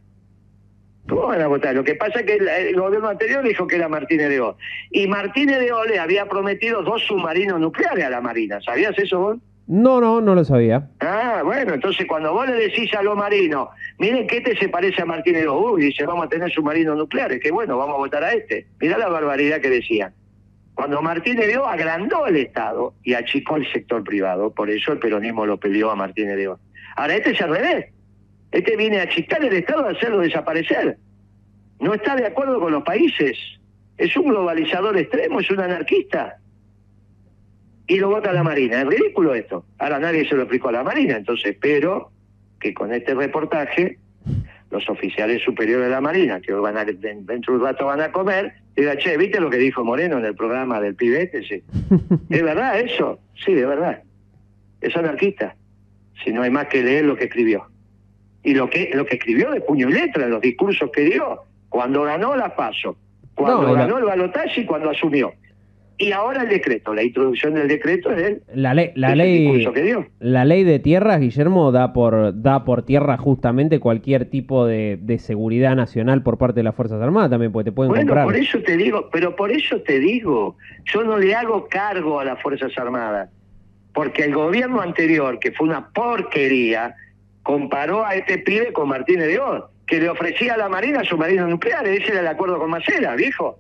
¿Cómo 1.09 1.29
van 1.29 1.41
a 1.41 1.47
votar? 1.47 1.75
Lo 1.75 1.85
que 1.85 1.95
pasa 1.95 2.21
es 2.21 2.27
que 2.27 2.35
el, 2.35 2.77
gobierno 2.77 3.09
anterior 3.09 3.45
dijo 3.45 3.67
que 3.67 3.77
era 3.77 3.89
Martínez 3.89 4.29
de 4.29 4.41
O. 4.41 4.57
Y 4.91 5.07
Martínez 5.07 5.61
de 5.61 5.73
O 5.73 5.85
le 5.85 5.99
había 5.99 6.27
prometido 6.27 6.83
dos 6.83 7.03
submarinos 7.07 7.61
nucleares 7.61 8.05
a 8.05 8.11
la 8.11 8.21
Marina. 8.21 8.61
¿Sabías 8.61 8.99
eso 8.99 9.21
vos? 9.21 9.39
No, 9.69 10.01
no, 10.01 10.21
no 10.21 10.35
lo 10.35 10.45
sabía. 10.45 10.89
Ah, 11.01 11.43
bueno, 11.45 11.75
entonces 11.75 12.07
cuando 12.07 12.33
vos 12.33 12.47
le 12.47 12.55
decís 12.55 12.93
a 12.95 13.03
los 13.03 13.17
marinos, 13.17 13.69
miren 13.99 14.27
que 14.27 14.39
este 14.39 14.57
se 14.57 14.69
parece 14.69 15.03
a 15.03 15.07
Martínez 15.07 15.43
de 15.43 15.49
O, 15.49 15.79
y 15.79 15.87
dice, 15.87 16.07
vamos 16.07 16.27
a 16.27 16.29
tener 16.29 16.53
submarinos 16.53 16.97
nucleares, 16.97 17.41
que 17.41 17.51
bueno, 17.51 17.77
vamos 17.77 17.95
a 17.95 17.99
votar 17.99 18.23
a 18.23 18.33
este. 18.33 18.67
Mirá 18.81 18.97
la 18.99 19.09
barbaridad 19.09 19.61
que 19.61 19.71
decían. 19.71 20.13
Cuando 20.75 21.03
Martínez 21.03 21.47
de 21.47 21.59
O 21.59 21.67
agrandó 21.67 22.27
el 22.27 22.37
Estado 22.37 22.95
y 23.03 23.15
achicó 23.15 23.57
el 23.57 23.71
sector 23.73 24.05
privado, 24.05 24.53
por 24.53 24.71
eso 24.71 24.93
el 24.93 24.99
peronismo 24.99 25.47
lo 25.47 25.59
peleó 25.59 25.91
a 25.91 25.97
Martínez 25.97 26.37
de 26.37 26.49
O. 26.49 26.61
Ahora 26.97 27.17
este 27.17 27.31
es 27.31 27.41
al 27.41 27.51
revés. 27.51 27.87
Este 28.51 28.77
viene 28.77 29.01
a 29.01 29.03
achicar 29.03 29.45
el 29.45 29.53
Estado 29.53 29.87
a 29.87 29.91
hacerlo 29.91 30.21
desaparecer. 30.21 30.99
No 31.79 31.95
está 31.95 32.17
de 32.17 32.27
acuerdo 32.27 32.59
con 32.59 32.73
los 32.73 32.83
países. 32.83 33.37
Es 33.99 34.17
un 34.17 34.29
globalizador 34.29 34.97
extremo, 34.97 35.41
es 35.41 35.51
un 35.51 35.61
anarquista. 35.61 36.39
Y 37.87 37.99
lo 37.99 38.09
vota 38.09 38.33
la 38.33 38.43
Marina. 38.43 38.81
Es 38.81 38.87
ridículo 38.87 39.35
esto. 39.35 39.65
Ahora 39.79 39.99
nadie 39.99 40.29
se 40.29 40.35
lo 40.35 40.43
explicó 40.43 40.71
a 40.71 40.73
la 40.73 40.83
Marina. 40.83 41.17
Entonces 41.17 41.53
espero 41.53 42.11
que 42.59 42.73
con 42.73 42.93
este 42.93 43.15
reportaje 43.15 43.99
los 44.71 44.89
oficiales 44.89 45.43
superiores 45.43 45.87
de 45.87 45.93
la 45.93 46.01
Marina, 46.01 46.41
que 46.41 46.53
van 46.53 46.77
a, 46.77 46.85
dentro 46.85 47.55
de 47.55 47.61
un 47.61 47.65
rato 47.65 47.87
van 47.87 48.01
a 48.01 48.11
comer, 48.11 48.55
digan, 48.75 48.99
che, 48.99 49.17
¿viste 49.17 49.41
lo 49.41 49.49
que 49.49 49.59
dijo 49.59 49.85
Moreno 49.85 50.19
en 50.19 50.25
el 50.25 50.35
programa 50.35 50.81
del 50.81 50.97
pibete? 50.97 51.45
Sí. 51.45 51.63
¿Es 52.31 52.43
verdad 52.43 52.81
eso? 52.81 53.21
Sí, 53.45 53.55
de 53.55 53.67
verdad. 53.67 54.03
Es 54.81 54.97
anarquista. 54.97 55.55
Si 56.25 56.33
no 56.33 56.43
hay 56.43 56.51
más 56.51 56.67
que 56.67 56.83
leer 56.83 57.05
lo 57.05 57.17
que 57.17 57.25
escribió 57.25 57.67
y 58.43 58.55
lo 58.55 58.71
que, 58.71 58.91
lo 58.95 59.05
que 59.05 59.17
escribió 59.17 59.51
de 59.51 59.61
puño 59.61 59.89
y 59.89 59.93
letra, 59.93 60.29
los 60.29 60.41
discursos 60.41 60.91
que 60.93 61.03
dio, 61.03 61.43
cuando 61.69 62.03
ganó 62.03 62.37
la 62.37 62.55
PASO, 62.55 62.97
cuando 63.35 63.73
ganó 63.73 63.99
el 63.99 64.05
balotaje 64.05 64.63
y 64.63 64.67
cuando 64.67 64.91
asumió. 64.91 65.33
Y 65.99 66.13
ahora 66.13 66.43
el 66.43 66.51
decreto, 66.51 66.93
la 66.93 67.03
introducción 67.03 67.55
del 67.55 67.69
decreto 67.69 68.11
es 68.13 68.39
la 68.55 68.75
ley, 68.75 68.93
la 68.97 69.15
ley, 69.15 69.67
que 69.73 69.83
dio. 69.83 70.07
La 70.21 70.45
ley 70.45 70.63
de 70.63 70.79
tierras, 70.79 71.21
Guillermo, 71.21 71.73
da 71.73 71.95
por, 71.95 72.43
da 72.43 72.65
por 72.65 72.83
tierra 72.83 73.17
justamente 73.17 73.81
cualquier 73.81 74.27
tipo 74.27 74.67
de, 74.67 75.17
seguridad 75.19 75.75
nacional 75.75 76.23
por 76.23 76.37
parte 76.37 76.61
de 76.61 76.65
las 76.65 76.75
Fuerzas 76.75 77.01
Armadas 77.01 77.31
también, 77.31 77.51
porque 77.51 77.71
te 77.71 77.73
pueden 77.73 77.93
bueno, 77.93 78.25
por 78.25 78.37
eso 78.37 78.61
te 78.61 78.77
digo, 78.77 79.09
pero 79.11 79.35
por 79.35 79.51
eso 79.51 79.81
te 79.81 79.99
digo, 79.99 80.57
yo 80.85 81.03
no 81.03 81.19
le 81.19 81.35
hago 81.35 81.67
cargo 81.67 82.21
a 82.21 82.25
las 82.25 82.43
Fuerzas 82.43 82.77
Armadas, 82.77 83.31
porque 83.97 84.25
el 84.25 84.35
gobierno 84.35 84.83
anterior, 84.83 85.39
que 85.39 85.53
fue 85.53 85.67
una 85.67 85.89
porquería, 85.89 86.95
comparó 87.43 88.05
a 88.05 88.15
este 88.15 88.37
pibe 88.37 88.71
con 88.75 88.91
Martínez 88.91 89.27
de 89.27 89.41
Oz, 89.41 89.65
que 89.87 89.99
le 89.99 90.11
ofrecía 90.11 90.53
a 90.53 90.59
la 90.59 90.69
Marina 90.69 91.03
submarinos 91.03 91.49
nucleares. 91.49 92.03
Ese 92.03 92.13
era 92.13 92.21
el 92.21 92.27
acuerdo 92.27 92.59
con 92.59 92.69
Macera, 92.69 93.17
viejo. 93.17 93.59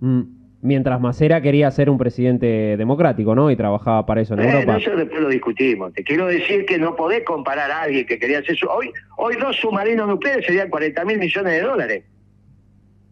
Mm, 0.00 0.20
mientras 0.60 1.00
Macera 1.00 1.40
quería 1.40 1.70
ser 1.70 1.88
un 1.88 1.96
presidente 1.96 2.76
democrático, 2.76 3.34
¿no? 3.34 3.50
Y 3.50 3.56
trabajaba 3.56 4.04
para 4.04 4.20
eso 4.20 4.34
en 4.34 4.40
Europa. 4.40 4.76
Eso 4.76 4.94
después 4.94 5.22
lo 5.22 5.30
discutimos. 5.30 5.94
Te 5.94 6.04
quiero 6.04 6.26
decir 6.26 6.66
que 6.66 6.76
no 6.76 6.94
podés 6.94 7.24
comparar 7.24 7.70
a 7.70 7.82
alguien 7.84 8.04
que 8.04 8.18
quería 8.18 8.40
hacer. 8.40 8.54
Hoy, 8.68 8.92
hoy 9.16 9.36
dos 9.36 9.56
submarinos 9.56 10.08
nucleares 10.08 10.44
serían 10.44 10.68
40 10.68 11.06
mil 11.06 11.18
millones 11.18 11.52
de 11.54 11.62
dólares. 11.62 12.04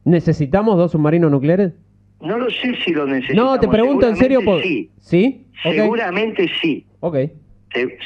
¿Necesitamos 0.05 0.77
dos 0.77 0.93
submarinos 0.93 1.31
nucleares? 1.31 1.73
No 2.21 2.39
lo 2.39 2.51
sé 2.51 2.75
si 2.85 2.93
lo 2.93 3.07
necesitamos. 3.07 3.55
No, 3.55 3.61
te 3.61 3.69
pregunto 3.69 4.09
en 4.09 4.17
serio. 4.17 4.41
Por... 4.45 4.63
Sí. 4.63 4.91
¿Sí? 5.01 5.47
Seguramente 5.63 6.51
sí. 6.61 6.87
Ok. 7.01 7.17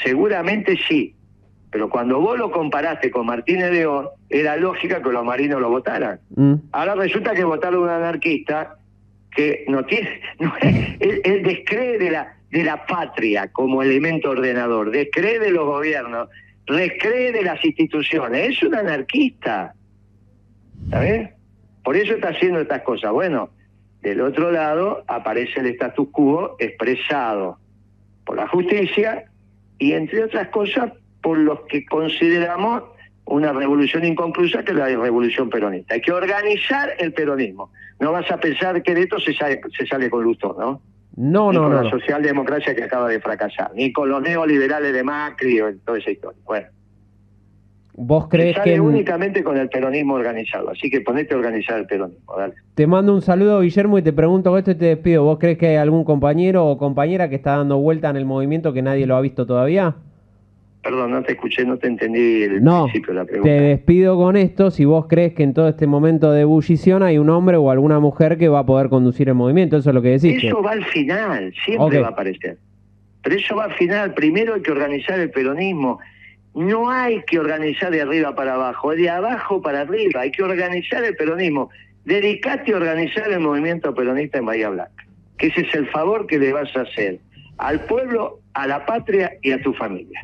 seguramente 0.02 0.76
sí. 0.88 1.14
Pero 1.70 1.88
cuando 1.88 2.20
vos 2.20 2.36
lo 2.36 2.50
comparaste 2.50 3.10
con 3.10 3.26
Martínez 3.26 3.70
de 3.70 3.86
O, 3.86 4.12
era 4.28 4.56
lógica 4.56 5.00
que 5.02 5.10
los 5.10 5.24
marinos 5.24 5.60
lo 5.60 5.70
votaran. 5.70 6.20
Mm. 6.34 6.54
Ahora 6.72 6.96
resulta 6.96 7.32
que 7.32 7.44
votaron 7.44 7.84
un 7.84 7.88
anarquista 7.88 8.76
que 9.30 9.64
no 9.68 9.84
tiene, 9.84 10.20
no, 10.40 10.52
él, 10.60 11.42
descree 11.44 11.98
de 11.98 12.10
la, 12.10 12.36
de 12.50 12.64
la 12.64 12.84
patria 12.86 13.48
como 13.52 13.82
elemento 13.82 14.30
ordenador, 14.30 14.90
descree 14.90 15.38
de 15.38 15.52
los 15.52 15.64
gobiernos, 15.64 16.28
descree 16.66 17.30
de 17.32 17.42
las 17.42 17.64
instituciones, 17.64 18.50
es 18.50 18.62
un 18.64 18.74
anarquista. 18.74 19.74
¿Sabes? 20.90 21.30
Por 21.84 21.96
eso 21.96 22.14
está 22.14 22.28
haciendo 22.30 22.60
estas 22.60 22.82
cosas. 22.82 23.12
Bueno, 23.12 23.50
del 24.02 24.20
otro 24.20 24.50
lado 24.50 25.04
aparece 25.06 25.60
el 25.60 25.66
status 25.66 26.08
quo 26.10 26.56
expresado 26.58 27.58
por 28.24 28.36
la 28.36 28.48
justicia 28.48 29.24
y 29.78 29.92
entre 29.92 30.24
otras 30.24 30.48
cosas 30.48 30.92
por 31.22 31.38
los 31.38 31.60
que 31.68 31.84
consideramos 31.84 32.82
una 33.26 33.52
revolución 33.52 34.04
inconclusa 34.04 34.64
que 34.64 34.72
es 34.72 34.76
la 34.76 34.86
revolución 34.86 35.50
peronista. 35.50 35.94
Hay 35.94 36.00
que 36.00 36.12
organizar 36.12 36.90
el 36.98 37.12
peronismo. 37.12 37.70
No 37.98 38.12
vas 38.12 38.30
a 38.30 38.38
pensar 38.38 38.82
que 38.82 38.94
de 38.94 39.02
esto 39.02 39.20
se 39.20 39.34
sale, 39.34 39.60
se 39.76 39.86
sale 39.86 40.08
con 40.10 40.24
luz, 40.24 40.38
¿no? 40.42 40.80
No, 41.16 41.50
ni 41.50 41.58
no, 41.58 41.64
con 41.64 41.72
no. 41.72 41.82
la 41.82 41.90
socialdemocracia 41.90 42.74
que 42.74 42.84
acaba 42.84 43.08
de 43.08 43.20
fracasar, 43.20 43.72
ni 43.74 43.92
con 43.92 44.08
los 44.08 44.22
neoliberales 44.22 44.92
de 44.92 45.02
Macri 45.02 45.60
o 45.60 45.74
toda 45.84 45.98
esa 45.98 46.10
historia. 46.10 46.40
Bueno. 46.44 46.66
¿Vos 48.02 48.28
crees 48.28 48.56
sale 48.56 48.72
que 48.72 48.80
únicamente 48.80 49.44
con 49.44 49.58
el 49.58 49.68
peronismo 49.68 50.14
organizado, 50.14 50.70
así 50.70 50.88
que 50.88 51.02
ponete 51.02 51.34
a 51.34 51.36
organizar 51.36 51.78
el 51.78 51.86
peronismo, 51.86 52.34
dale. 52.34 52.54
Te 52.74 52.86
mando 52.86 53.14
un 53.14 53.20
saludo, 53.20 53.60
Guillermo, 53.60 53.98
y 53.98 54.02
te 54.02 54.14
pregunto 54.14 54.56
esto 54.56 54.70
y 54.70 54.74
te 54.74 54.86
despido. 54.86 55.22
¿Vos 55.24 55.38
crees 55.38 55.58
que 55.58 55.66
hay 55.66 55.76
algún 55.76 56.04
compañero 56.04 56.66
o 56.66 56.78
compañera 56.78 57.28
que 57.28 57.36
está 57.36 57.58
dando 57.58 57.76
vuelta 57.76 58.08
en 58.08 58.16
el 58.16 58.24
movimiento 58.24 58.72
que 58.72 58.80
nadie 58.80 59.06
lo 59.06 59.16
ha 59.16 59.20
visto 59.20 59.44
todavía? 59.44 59.96
Perdón, 60.82 61.10
no 61.10 61.22
te 61.22 61.32
escuché, 61.32 61.66
no 61.66 61.76
te 61.76 61.88
entendí 61.88 62.44
el 62.44 62.62
principio 62.62 63.12
de 63.12 63.14
la 63.14 63.24
pregunta. 63.26 63.50
Te 63.50 63.60
despido 63.60 64.16
con 64.16 64.34
esto. 64.34 64.70
Si 64.70 64.86
vos 64.86 65.06
crees 65.06 65.34
que 65.34 65.42
en 65.42 65.52
todo 65.52 65.68
este 65.68 65.86
momento 65.86 66.32
de 66.32 66.40
ebullición 66.40 67.02
hay 67.02 67.18
un 67.18 67.28
hombre 67.28 67.58
o 67.58 67.70
alguna 67.70 68.00
mujer 68.00 68.38
que 68.38 68.48
va 68.48 68.60
a 68.60 68.66
poder 68.66 68.88
conducir 68.88 69.28
el 69.28 69.34
movimiento, 69.34 69.76
eso 69.76 69.90
es 69.90 69.94
lo 69.94 70.00
que 70.00 70.18
decís. 70.18 70.42
Eso 70.42 70.62
va 70.62 70.70
al 70.70 70.84
final, 70.86 71.52
siempre 71.66 72.00
va 72.00 72.06
a 72.06 72.10
aparecer. 72.12 72.56
Pero 73.22 73.36
eso 73.36 73.56
va 73.56 73.64
al 73.64 73.74
final. 73.74 74.14
Primero 74.14 74.54
hay 74.54 74.62
que 74.62 74.72
organizar 74.72 75.20
el 75.20 75.30
peronismo. 75.30 75.98
No 76.54 76.90
hay 76.90 77.22
que 77.22 77.38
organizar 77.38 77.90
de 77.90 78.02
arriba 78.02 78.34
para 78.34 78.54
abajo, 78.54 78.90
de 78.90 79.08
abajo 79.08 79.62
para 79.62 79.82
arriba. 79.82 80.22
Hay 80.22 80.32
que 80.32 80.42
organizar 80.42 81.04
el 81.04 81.14
peronismo. 81.16 81.70
Dedicate 82.04 82.72
a 82.72 82.76
organizar 82.76 83.30
el 83.30 83.40
movimiento 83.40 83.94
peronista 83.94 84.38
en 84.38 84.46
Bahía 84.46 84.68
Blanca. 84.70 85.06
Que 85.38 85.48
ese 85.48 85.62
es 85.62 85.74
el 85.74 85.88
favor 85.90 86.26
que 86.26 86.38
le 86.38 86.52
vas 86.52 86.74
a 86.76 86.82
hacer 86.82 87.20
al 87.58 87.80
pueblo, 87.84 88.40
a 88.54 88.66
la 88.66 88.84
patria 88.86 89.32
y 89.42 89.52
a 89.52 89.62
tu 89.62 89.72
familia 89.74 90.22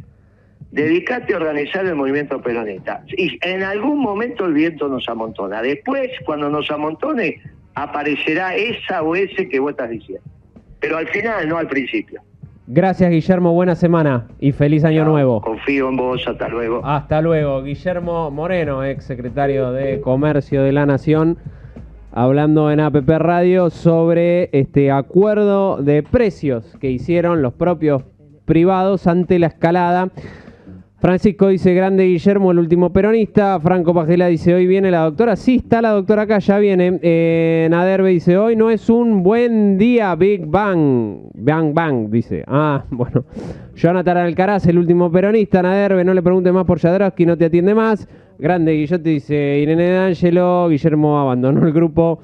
dedicate 0.76 1.32
a 1.32 1.38
organizar 1.38 1.86
el 1.86 1.94
movimiento 1.94 2.40
peronista. 2.42 3.02
Y 3.16 3.38
en 3.40 3.62
algún 3.62 3.98
momento 3.98 4.44
el 4.44 4.52
viento 4.52 4.88
nos 4.88 5.08
amontona. 5.08 5.62
Después, 5.62 6.10
cuando 6.24 6.50
nos 6.50 6.70
amontone, 6.70 7.40
aparecerá 7.74 8.54
esa 8.54 9.02
o 9.02 9.16
ese 9.16 9.48
que 9.48 9.58
vos 9.58 9.70
estás 9.70 9.88
diciendo. 9.88 10.24
Pero 10.78 10.98
al 10.98 11.08
final, 11.08 11.48
no 11.48 11.56
al 11.56 11.68
principio. 11.68 12.20
Gracias, 12.68 13.10
Guillermo. 13.10 13.52
Buena 13.52 13.76
semana 13.76 14.26
y 14.40 14.50
feliz 14.50 14.84
año 14.84 15.04
nuevo. 15.04 15.40
Confío 15.40 15.88
en 15.88 15.96
vos. 15.96 16.26
Hasta 16.26 16.48
luego. 16.48 16.80
Hasta 16.84 17.20
luego. 17.20 17.62
Guillermo 17.62 18.30
Moreno, 18.32 18.82
ex 18.84 19.04
secretario 19.04 19.70
de 19.70 20.00
Comercio 20.00 20.64
de 20.64 20.72
la 20.72 20.84
Nación, 20.84 21.38
hablando 22.10 22.72
en 22.72 22.80
APP 22.80 23.08
Radio 23.18 23.70
sobre 23.70 24.50
este 24.52 24.90
acuerdo 24.90 25.76
de 25.76 26.02
precios 26.02 26.76
que 26.80 26.90
hicieron 26.90 27.40
los 27.40 27.52
propios 27.52 28.02
privados 28.46 29.06
ante 29.06 29.38
la 29.38 29.46
escalada 29.46 30.10
Francisco 30.98 31.48
dice, 31.48 31.74
grande 31.74 32.04
Guillermo, 32.04 32.52
el 32.52 32.58
último 32.58 32.90
peronista. 32.90 33.60
Franco 33.60 33.92
Pajela 33.92 34.28
dice, 34.28 34.54
hoy 34.54 34.66
viene 34.66 34.90
la 34.90 35.00
doctora. 35.00 35.36
Sí, 35.36 35.56
está 35.56 35.82
la 35.82 35.90
doctora 35.90 36.22
acá, 36.22 36.38
ya 36.38 36.58
viene. 36.58 36.98
Eh, 37.02 37.68
Naderbe 37.70 38.08
dice, 38.08 38.38
hoy 38.38 38.56
no 38.56 38.70
es 38.70 38.88
un 38.88 39.22
buen 39.22 39.76
día, 39.76 40.14
Big 40.14 40.46
Bang. 40.46 41.18
Bang, 41.34 41.74
bang, 41.74 42.08
dice. 42.08 42.44
Ah, 42.46 42.82
bueno. 42.90 43.24
Jonathan 43.74 44.16
Alcaraz, 44.16 44.66
el 44.68 44.78
último 44.78 45.12
peronista. 45.12 45.60
Naderbe, 45.60 46.02
no 46.02 46.14
le 46.14 46.22
pregunte 46.22 46.50
más 46.50 46.64
por 46.64 46.80
Jadrowski, 46.80 47.26
no 47.26 47.36
te 47.36 47.44
atiende 47.44 47.74
más. 47.74 48.08
Grande 48.38 48.72
Guillote 48.72 49.10
dice, 49.10 49.58
Irene 49.58 49.90
D'Angelo, 49.90 50.68
Guillermo 50.70 51.18
abandonó 51.18 51.66
el 51.66 51.74
grupo. 51.74 52.20